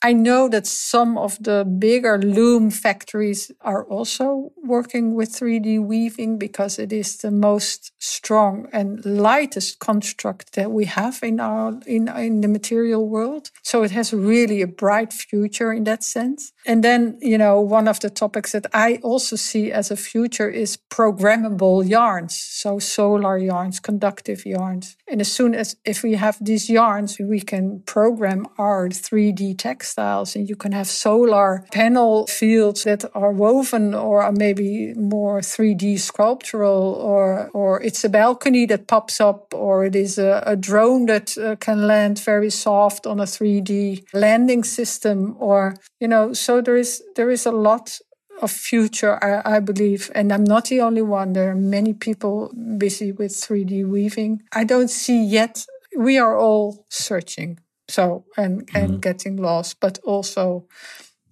I 0.00 0.12
know 0.12 0.48
that 0.48 0.66
some 0.66 1.18
of 1.18 1.42
the 1.42 1.64
bigger 1.64 2.18
loom 2.18 2.70
factories 2.70 3.50
are 3.62 3.84
also 3.84 4.52
working 4.62 5.14
with 5.14 5.30
3D 5.30 5.84
weaving 5.84 6.38
because 6.38 6.78
it 6.78 6.92
is 6.92 7.16
the 7.16 7.32
most 7.32 7.90
strong 7.98 8.68
and 8.72 9.04
lightest 9.04 9.80
construct 9.80 10.54
that 10.54 10.70
we 10.70 10.84
have 10.84 11.18
in 11.22 11.40
our 11.40 11.80
in, 11.84 12.08
in 12.08 12.42
the 12.42 12.48
material 12.48 13.08
world. 13.08 13.50
So 13.62 13.82
it 13.82 13.90
has 13.90 14.12
really 14.12 14.62
a 14.62 14.68
bright 14.68 15.12
future 15.12 15.72
in 15.72 15.82
that 15.84 16.04
sense. 16.04 16.52
And 16.64 16.84
then, 16.84 17.18
you 17.20 17.38
know, 17.38 17.60
one 17.60 17.88
of 17.88 17.98
the 17.98 18.10
topics 18.10 18.52
that 18.52 18.66
I 18.72 19.00
also 19.02 19.34
see 19.34 19.72
as 19.72 19.90
a 19.90 19.96
future 19.96 20.48
is 20.48 20.78
programmable 20.90 21.88
yarns. 21.88 22.38
So 22.38 22.78
solar 22.78 23.36
yarns, 23.38 23.80
conductive 23.80 24.46
yarns. 24.46 24.96
And 25.08 25.20
as 25.20 25.32
soon 25.32 25.54
as 25.54 25.76
if 25.84 26.02
we 26.04 26.14
have 26.14 26.36
these 26.40 26.70
yarns, 26.70 27.18
we 27.18 27.40
can 27.40 27.82
program 27.86 28.46
our 28.58 28.88
3D 28.90 29.58
text 29.58 29.87
textiles 29.88 30.36
and 30.36 30.48
you 30.48 30.56
can 30.56 30.72
have 30.72 30.86
solar 30.86 31.64
panel 31.72 32.26
fields 32.26 32.84
that 32.84 33.04
are 33.14 33.32
woven 33.32 33.94
or 33.94 34.22
are 34.22 34.32
maybe 34.32 34.94
more 34.94 35.40
3D 35.40 35.98
sculptural 35.98 36.94
or, 37.00 37.50
or 37.54 37.80
it's 37.82 38.04
a 38.04 38.08
balcony 38.08 38.66
that 38.66 38.86
pops 38.86 39.20
up 39.20 39.54
or 39.54 39.84
it 39.84 39.96
is 39.96 40.18
a, 40.18 40.42
a 40.46 40.56
drone 40.56 41.06
that 41.06 41.36
uh, 41.38 41.56
can 41.56 41.86
land 41.86 42.18
very 42.18 42.50
soft 42.50 43.06
on 43.06 43.20
a 43.20 43.24
3D 43.24 44.04
landing 44.12 44.64
system 44.64 45.36
or, 45.38 45.74
you 46.00 46.08
know, 46.08 46.32
so 46.32 46.60
there 46.60 46.76
is, 46.76 47.02
there 47.16 47.30
is 47.30 47.46
a 47.46 47.52
lot 47.52 47.98
of 48.42 48.50
future, 48.50 49.18
I, 49.24 49.56
I, 49.56 49.60
believe. 49.60 50.12
And 50.14 50.32
I'm 50.32 50.44
not 50.44 50.66
the 50.66 50.80
only 50.80 51.02
one. 51.02 51.32
There 51.32 51.50
are 51.50 51.56
many 51.56 51.92
people 51.92 52.52
busy 52.78 53.10
with 53.10 53.32
3D 53.32 53.84
weaving. 53.88 54.42
I 54.52 54.62
don't 54.62 54.90
see 54.90 55.24
yet. 55.24 55.66
We 55.96 56.18
are 56.18 56.38
all 56.38 56.86
searching. 56.88 57.58
So 57.88 58.24
and 58.36 58.66
mm-hmm. 58.66 58.76
and 58.76 59.02
getting 59.02 59.36
lost, 59.36 59.80
but 59.80 59.98
also 60.04 60.66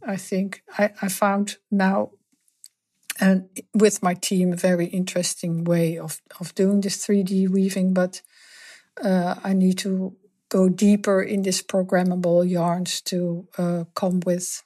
I 0.06 0.16
think 0.16 0.62
I, 0.78 0.90
I 1.02 1.08
found 1.08 1.58
now 1.70 2.10
and 3.20 3.48
with 3.74 4.02
my 4.02 4.14
team 4.14 4.52
a 4.52 4.56
very 4.56 4.86
interesting 4.86 5.64
way 5.64 5.98
of 5.98 6.20
of 6.40 6.54
doing 6.54 6.80
this 6.80 7.06
3D 7.06 7.48
weaving, 7.48 7.94
but 7.94 8.22
uh, 9.02 9.34
I 9.44 9.52
need 9.52 9.78
to 9.78 10.16
go 10.48 10.68
deeper 10.68 11.22
in 11.22 11.42
this 11.42 11.62
programmable 11.62 12.48
yarns 12.48 13.00
to 13.02 13.48
uh, 13.58 13.84
come 13.94 14.20
with 14.24 14.62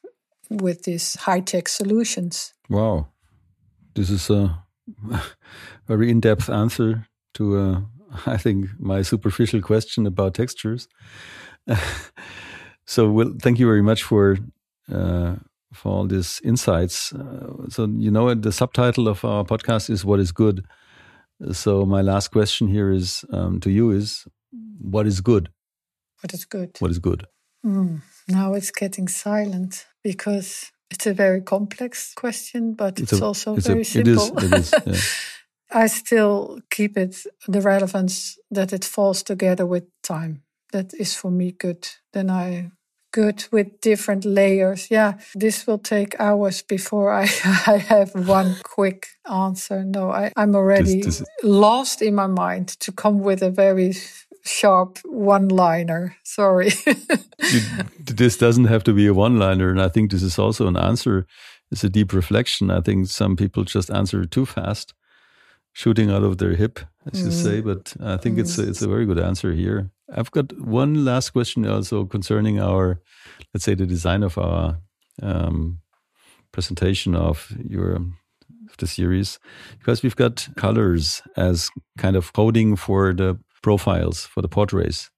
with 0.48 0.82
these 0.82 1.14
high 1.14 1.40
tech 1.40 1.68
solutions. 1.68 2.54
Wow, 2.68 3.08
this 3.94 4.10
is 4.10 4.30
a 4.30 4.64
very 5.86 6.10
in 6.10 6.20
depth 6.20 6.50
answer 6.50 7.06
to 7.34 7.56
uh, 7.56 7.80
I 8.26 8.36
think 8.36 8.68
my 8.78 9.02
superficial 9.02 9.60
question 9.60 10.06
about 10.06 10.34
textures. 10.34 10.88
so, 12.86 13.10
well, 13.10 13.34
thank 13.42 13.58
you 13.58 13.66
very 13.66 13.82
much 13.82 14.02
for 14.02 14.38
uh, 14.92 15.36
for 15.72 15.92
all 15.92 16.06
these 16.06 16.40
insights. 16.44 17.12
Uh, 17.12 17.68
so, 17.68 17.86
you 17.86 18.10
know, 18.10 18.34
the 18.34 18.52
subtitle 18.52 19.08
of 19.08 19.24
our 19.24 19.44
podcast 19.44 19.90
is 19.90 20.04
"What 20.04 20.20
is 20.20 20.32
Good." 20.32 20.64
So, 21.52 21.86
my 21.86 22.02
last 22.02 22.28
question 22.28 22.68
here 22.68 22.90
is 22.90 23.24
um, 23.32 23.60
to 23.60 23.70
you: 23.70 23.90
is 23.90 24.26
what 24.80 25.06
is 25.06 25.20
good? 25.20 25.50
What 26.22 26.34
is 26.34 26.44
good? 26.44 26.76
What 26.80 26.90
is 26.90 26.98
good? 26.98 27.26
Mm, 27.64 28.02
now 28.28 28.54
it's 28.54 28.70
getting 28.70 29.08
silent 29.08 29.86
because 30.02 30.70
it's 30.90 31.06
a 31.06 31.14
very 31.14 31.40
complex 31.40 32.14
question, 32.14 32.74
but 32.74 32.98
it's, 32.98 33.12
it's 33.12 33.20
a, 33.20 33.24
also 33.24 33.56
it's 33.56 33.66
very 33.66 33.82
a, 33.82 33.84
simple. 33.84 34.38
It 34.38 34.52
is. 34.52 34.72
It 34.72 34.86
is 34.86 34.86
yeah. 34.86 35.00
I 35.72 35.86
still 35.86 36.58
keep 36.68 36.96
it 36.96 37.16
the 37.46 37.60
relevance 37.60 38.36
that 38.50 38.72
it 38.72 38.84
falls 38.84 39.22
together 39.22 39.64
with 39.64 39.84
time 40.02 40.42
that 40.72 40.94
is 40.94 41.14
for 41.14 41.30
me 41.30 41.52
good. 41.52 41.88
Then 42.12 42.30
I 42.30 42.70
good 43.12 43.44
with 43.50 43.80
different 43.80 44.24
layers. 44.24 44.90
Yeah, 44.90 45.18
this 45.34 45.66
will 45.66 45.78
take 45.78 46.18
hours 46.20 46.62
before 46.62 47.12
I, 47.12 47.22
I 47.66 47.78
have 47.78 48.12
one 48.28 48.56
quick 48.62 49.08
answer. 49.30 49.84
No, 49.84 50.10
I, 50.10 50.32
I'm 50.36 50.54
already 50.54 51.02
this, 51.02 51.18
this 51.18 51.28
lost 51.42 52.02
in 52.02 52.14
my 52.14 52.26
mind 52.26 52.68
to 52.80 52.92
come 52.92 53.20
with 53.20 53.42
a 53.42 53.50
very 53.50 53.94
sharp 54.44 54.98
one 55.04 55.48
liner. 55.48 56.16
Sorry. 56.24 56.70
this 57.98 58.36
doesn't 58.36 58.66
have 58.66 58.84
to 58.84 58.92
be 58.92 59.06
a 59.06 59.14
one 59.14 59.38
liner. 59.38 59.70
And 59.70 59.80
I 59.80 59.88
think 59.88 60.10
this 60.10 60.22
is 60.22 60.38
also 60.38 60.66
an 60.66 60.76
answer. 60.76 61.26
It's 61.70 61.84
a 61.84 61.90
deep 61.90 62.12
reflection. 62.12 62.70
I 62.70 62.80
think 62.80 63.06
some 63.08 63.36
people 63.36 63.64
just 63.64 63.90
answer 63.90 64.24
too 64.24 64.46
fast, 64.46 64.94
shooting 65.72 66.10
out 66.10 66.22
of 66.22 66.38
their 66.38 66.54
hip, 66.54 66.80
as 67.12 67.22
mm. 67.22 67.26
you 67.26 67.30
say. 67.30 67.60
But 67.60 67.94
I 68.02 68.16
think 68.16 68.36
mm. 68.36 68.40
it's, 68.40 68.58
a, 68.58 68.68
it's 68.68 68.82
a 68.82 68.88
very 68.88 69.06
good 69.06 69.18
answer 69.18 69.52
here. 69.52 69.90
I've 70.12 70.30
got 70.30 70.58
one 70.60 71.04
last 71.04 71.30
question 71.30 71.66
also 71.66 72.04
concerning 72.04 72.60
our, 72.60 73.00
let's 73.54 73.64
say, 73.64 73.74
the 73.74 73.86
design 73.86 74.22
of 74.22 74.38
our 74.38 74.78
um, 75.22 75.78
presentation 76.52 77.14
of 77.14 77.52
your 77.64 77.94
of 77.94 78.76
the 78.78 78.86
series, 78.86 79.38
because 79.78 80.02
we've 80.02 80.16
got 80.16 80.48
colors 80.56 81.22
as 81.36 81.70
kind 81.98 82.16
of 82.16 82.32
coding 82.32 82.76
for 82.76 83.12
the 83.12 83.38
profiles 83.62 84.24
for 84.24 84.42
the 84.42 84.48
portraits. 84.48 85.10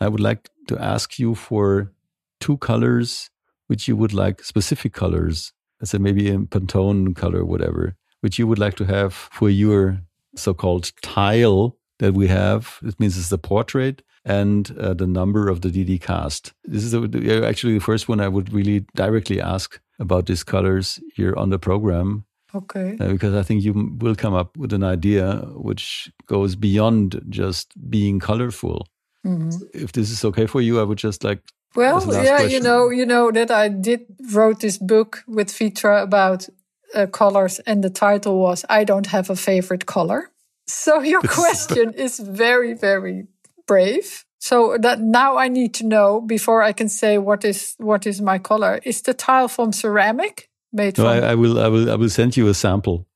I 0.00 0.08
would 0.08 0.20
like 0.20 0.50
to 0.68 0.78
ask 0.78 1.18
you 1.18 1.34
for 1.34 1.92
two 2.40 2.58
colors 2.58 3.30
which 3.68 3.88
you 3.88 3.96
would 3.96 4.12
like 4.12 4.42
specific 4.42 4.92
colors, 4.92 5.52
let's 5.80 5.92
say 5.92 5.98
maybe 5.98 6.28
a 6.28 6.38
Pantone 6.38 7.14
color, 7.14 7.44
whatever, 7.44 7.94
which 8.20 8.38
you 8.38 8.46
would 8.46 8.58
like 8.58 8.74
to 8.76 8.84
have 8.84 9.14
for 9.14 9.48
your 9.48 10.00
so-called 10.36 10.92
tile 11.02 11.76
that 12.00 12.14
we 12.14 12.28
have. 12.28 12.80
It 12.82 12.98
means 12.98 13.16
it's 13.16 13.28
the 13.28 13.38
portrait 13.38 14.02
and 14.24 14.76
uh, 14.78 14.94
the 14.94 15.06
number 15.06 15.48
of 15.48 15.62
the 15.62 15.68
DD 15.68 16.00
cast. 16.00 16.52
This 16.64 16.84
is 16.84 16.92
the, 16.92 17.44
actually 17.46 17.74
the 17.74 17.84
first 17.84 18.08
one 18.08 18.20
I 18.20 18.28
would 18.28 18.52
really 18.52 18.86
directly 18.94 19.40
ask 19.40 19.80
about 19.98 20.26
these 20.26 20.44
colors 20.44 21.00
here 21.14 21.34
on 21.36 21.50
the 21.50 21.58
program. 21.58 22.24
Okay. 22.54 22.96
Uh, 23.00 23.08
because 23.08 23.34
I 23.34 23.42
think 23.42 23.62
you 23.62 23.96
will 23.98 24.16
come 24.16 24.34
up 24.34 24.56
with 24.56 24.72
an 24.72 24.82
idea 24.82 25.36
which 25.54 26.10
goes 26.26 26.56
beyond 26.56 27.22
just 27.28 27.72
being 27.90 28.18
colorful. 28.18 28.88
Mm-hmm. 29.24 29.50
If 29.72 29.92
this 29.92 30.10
is 30.10 30.24
okay 30.24 30.46
for 30.46 30.60
you, 30.60 30.80
I 30.80 30.82
would 30.82 30.98
just 30.98 31.22
like. 31.22 31.40
Well, 31.76 32.00
yeah, 32.12 32.38
question. 32.38 32.50
you 32.50 32.60
know, 32.60 32.88
you 32.88 33.06
know 33.06 33.30
that 33.30 33.50
I 33.52 33.68
did 33.68 34.06
wrote 34.32 34.58
this 34.58 34.76
book 34.76 35.22
with 35.28 35.48
Vitra 35.50 36.02
about 36.02 36.48
uh, 36.94 37.06
colors, 37.06 37.60
and 37.60 37.84
the 37.84 37.90
title 37.90 38.40
was 38.40 38.64
"I 38.68 38.82
don't 38.82 39.06
have 39.06 39.30
a 39.30 39.36
favorite 39.36 39.86
color." 39.86 40.32
So 40.66 41.00
your 41.00 41.20
question 41.20 41.92
is 41.96 42.18
very, 42.18 42.74
very 42.74 43.26
brave. 43.70 44.24
So 44.38 44.76
that 44.80 44.98
now 45.00 45.36
I 45.36 45.48
need 45.48 45.74
to 45.74 45.86
know 45.86 46.20
before 46.20 46.60
I 46.62 46.72
can 46.72 46.88
say 46.88 47.18
what 47.18 47.44
is 47.44 47.74
what 47.78 48.06
is 48.06 48.20
my 48.20 48.38
color. 48.38 48.80
Is 48.84 49.02
the 49.02 49.14
tile 49.14 49.48
from 49.48 49.72
ceramic 49.72 50.48
made 50.72 50.98
no, 50.98 51.04
from? 51.04 51.12
I, 51.12 51.30
I 51.32 51.34
will 51.34 51.58
I 51.58 51.68
will 51.68 51.90
I 51.90 51.94
will 51.94 52.10
send 52.10 52.36
you 52.36 52.48
a 52.48 52.54
sample 52.54 53.06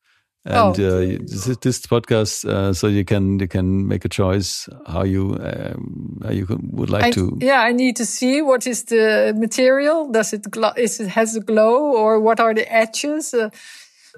and 0.44 0.56
oh. 0.56 0.68
uh, 0.68 1.18
this, 1.20 1.56
this 1.56 1.80
podcast 1.86 2.44
uh, 2.44 2.72
so 2.72 2.86
you 2.86 3.04
can 3.04 3.38
you 3.38 3.48
can 3.48 3.88
make 3.88 4.04
a 4.04 4.08
choice 4.08 4.68
how 4.86 5.02
you 5.02 5.36
um, 5.40 6.20
how 6.22 6.30
you 6.30 6.46
would 6.72 6.90
like 6.90 7.04
I, 7.04 7.10
to 7.12 7.38
yeah 7.40 7.62
i 7.62 7.72
need 7.72 7.96
to 7.96 8.04
see 8.04 8.42
what 8.42 8.66
is 8.66 8.84
the 8.84 9.32
material 9.34 10.10
does 10.10 10.34
it 10.34 10.46
is 10.76 11.00
it 11.00 11.08
has 11.08 11.34
a 11.36 11.40
glow 11.40 11.96
or 11.96 12.20
what 12.20 12.40
are 12.40 12.52
the 12.52 12.70
edges 12.70 13.32
uh, 13.32 13.48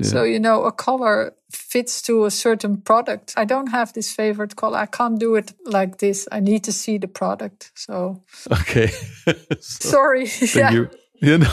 yeah. 0.00 0.08
so 0.08 0.22
you 0.22 0.38
know 0.38 0.64
a 0.64 0.72
color 0.72 1.34
fits 1.50 2.02
to 2.02 2.24
a 2.24 2.30
certain 2.30 2.76
product 2.76 3.32
i 3.36 3.44
don't 3.44 3.68
have 3.68 3.92
this 3.92 4.12
favorite 4.12 4.56
color 4.56 4.78
i 4.78 4.86
can't 4.86 5.18
do 5.18 5.34
it 5.34 5.52
like 5.64 5.98
this 5.98 6.28
i 6.32 6.40
need 6.40 6.62
to 6.64 6.72
see 6.72 6.98
the 6.98 7.08
product 7.08 7.70
so 7.74 8.22
okay 8.50 8.86
so, 9.60 9.88
sorry 9.88 10.26
thank 10.26 10.54
yeah. 10.54 10.70
you 10.70 10.90
you 11.20 11.38
know, 11.38 11.48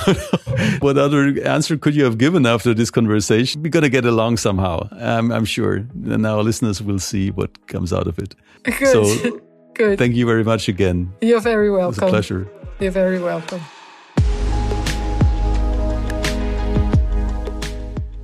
what 0.80 0.98
other 0.98 1.42
answer 1.46 1.78
could 1.78 1.96
you 1.96 2.04
have 2.04 2.18
given 2.18 2.46
after 2.46 2.74
this 2.74 2.92
conversation? 2.92 3.64
We're 3.64 3.70
going 3.70 3.84
to 3.84 3.90
get 3.90 4.04
along 4.04 4.36
somehow. 4.36 4.90
I'm, 4.92 5.32
I'm 5.32 5.46
sure. 5.46 5.88
And 6.06 6.28
our 6.28 6.44
listeners 6.44 6.82
will 6.82 7.00
see 7.00 7.32
what 7.32 7.68
comes 7.68 7.94
out 7.94 8.08
of 8.08 8.20
it. 8.20 8.36
Good. 8.64 8.88
So, 8.88 9.40
Good. 9.74 9.98
Thank 9.98 10.16
you 10.16 10.26
very 10.26 10.44
much 10.44 10.68
again. 10.68 11.12
You're 11.22 11.40
very 11.40 11.72
welcome. 11.72 11.86
It 11.86 12.06
was 12.06 12.10
a 12.10 12.12
pleasure. 12.12 12.48
You're 12.80 12.92
very 12.92 13.20
welcome. 13.20 13.62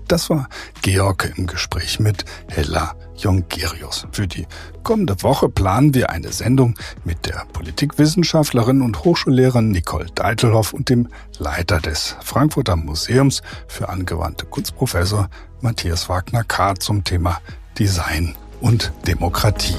Das 0.10 0.28
war 0.32 0.50
Georg 0.82 1.32
im 1.38 1.46
Gespräch 1.46 2.00
mit 2.00 2.26
Hella 2.48 2.96
Jongerius. 3.16 4.08
Für 4.12 4.28
die 4.28 4.48
kommende 4.82 5.22
Woche 5.22 5.50
planen 5.50 5.94
wir 5.94 6.10
eine 6.10 6.32
Sendung 6.32 6.74
mit 7.04 7.28
der 7.28 7.46
Politikwissenschaftlerin 7.54 8.82
und 8.82 9.04
Hochschullehrerin 9.06 9.70
Nicole 9.70 10.08
Deitelhoff 10.16 10.74
und 10.74 10.90
dem 10.90 11.10
Leiter 11.38 11.80
des 11.80 12.16
Frankfurter 12.24 12.76
Museums 12.76 13.44
für 13.68 13.90
angewandte 13.90 14.48
Kunstprofessor 14.48 15.30
Matthias 15.62 16.10
Wagner-K. 16.10 16.74
zum 16.80 17.04
Thema 17.04 17.40
Design 17.78 18.36
und 18.62 18.92
Demokratie. 19.06 19.78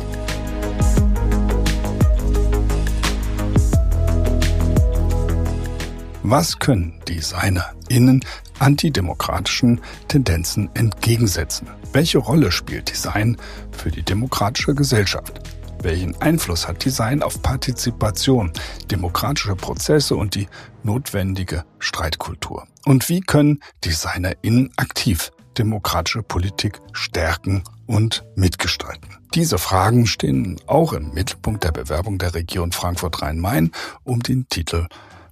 Was 6.23 6.61
können 6.61 7.01
DesignerInnen 7.09 8.23
antidemokratischen 8.61 9.81
Tendenzen 10.09 10.71
entgegensetzen? 10.75 11.69
Welche 11.93 12.19
Rolle 12.19 12.53
spielt 12.53 12.91
Design 12.91 13.37
für 13.73 13.91
die 13.91 14.03
demokratische 14.03 14.75
Gesellschaft? 14.75 15.41
Welchen 15.83 16.21
Einfluss 16.21 16.69
hat 16.69 16.85
Design 16.85 17.23
auf 17.23 17.41
Partizipation, 17.41 18.53
demokratische 18.91 19.57
Prozesse 19.57 20.15
und 20.15 20.35
die 20.35 20.47
notwendige 20.83 21.65
Streitkultur? 21.79 22.67
Und 22.85 23.09
wie 23.09 23.21
können 23.21 23.61
DesignerInnen 23.85 24.71
aktiv 24.77 25.33
demokratische 25.57 26.23
Politik 26.23 26.81
stärken 26.93 27.65
und 27.87 28.25
mitgestalten? 28.37 29.17
Diese 29.35 29.59
Fragen 29.59 30.07
stehen 30.07 30.61
auch 30.67 30.93
im 30.93 31.15
Mittelpunkt 31.15 31.65
der 31.65 31.73
Bewerbung 31.73 32.19
der 32.19 32.35
Region 32.35 32.73
Frankfurt-Rhein-Main 32.73 33.73
um 34.05 34.21
den 34.21 34.49
Titel 34.49 34.87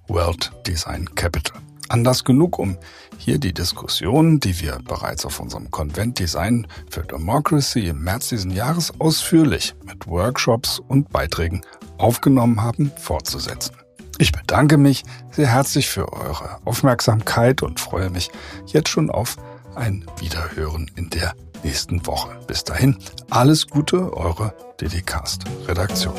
World 0.07 0.51
Design 0.65 1.13
Capital. 1.13 1.61
Anlass 1.89 2.23
genug, 2.23 2.59
um 2.59 2.77
hier 3.17 3.37
die 3.37 3.53
Diskussion, 3.53 4.39
die 4.39 4.59
wir 4.61 4.79
bereits 4.83 5.25
auf 5.25 5.39
unserem 5.39 5.71
Konvent 5.71 6.19
Design 6.19 6.67
für 6.89 7.01
Democracy 7.01 7.87
im 7.87 8.03
März 8.03 8.29
diesen 8.29 8.51
Jahres 8.51 8.93
ausführlich 8.99 9.75
mit 9.85 10.07
Workshops 10.07 10.79
und 10.79 11.09
Beiträgen 11.09 11.61
aufgenommen 11.97 12.61
haben, 12.61 12.91
fortzusetzen. 12.97 13.75
Ich 14.17 14.31
bedanke 14.31 14.77
mich 14.77 15.03
sehr 15.31 15.47
herzlich 15.47 15.89
für 15.89 16.11
eure 16.11 16.59
Aufmerksamkeit 16.65 17.63
und 17.63 17.79
freue 17.79 18.09
mich 18.09 18.29
jetzt 18.67 18.89
schon 18.89 19.09
auf 19.09 19.37
ein 19.75 20.05
Wiederhören 20.19 20.91
in 20.95 21.09
der 21.09 21.33
nächsten 21.63 22.05
Woche. 22.05 22.37
Bis 22.47 22.63
dahin, 22.63 22.97
alles 23.29 23.67
Gute, 23.67 24.13
eure 24.13 24.53
Dedicast 24.79 25.43
Redaktion. 25.67 26.15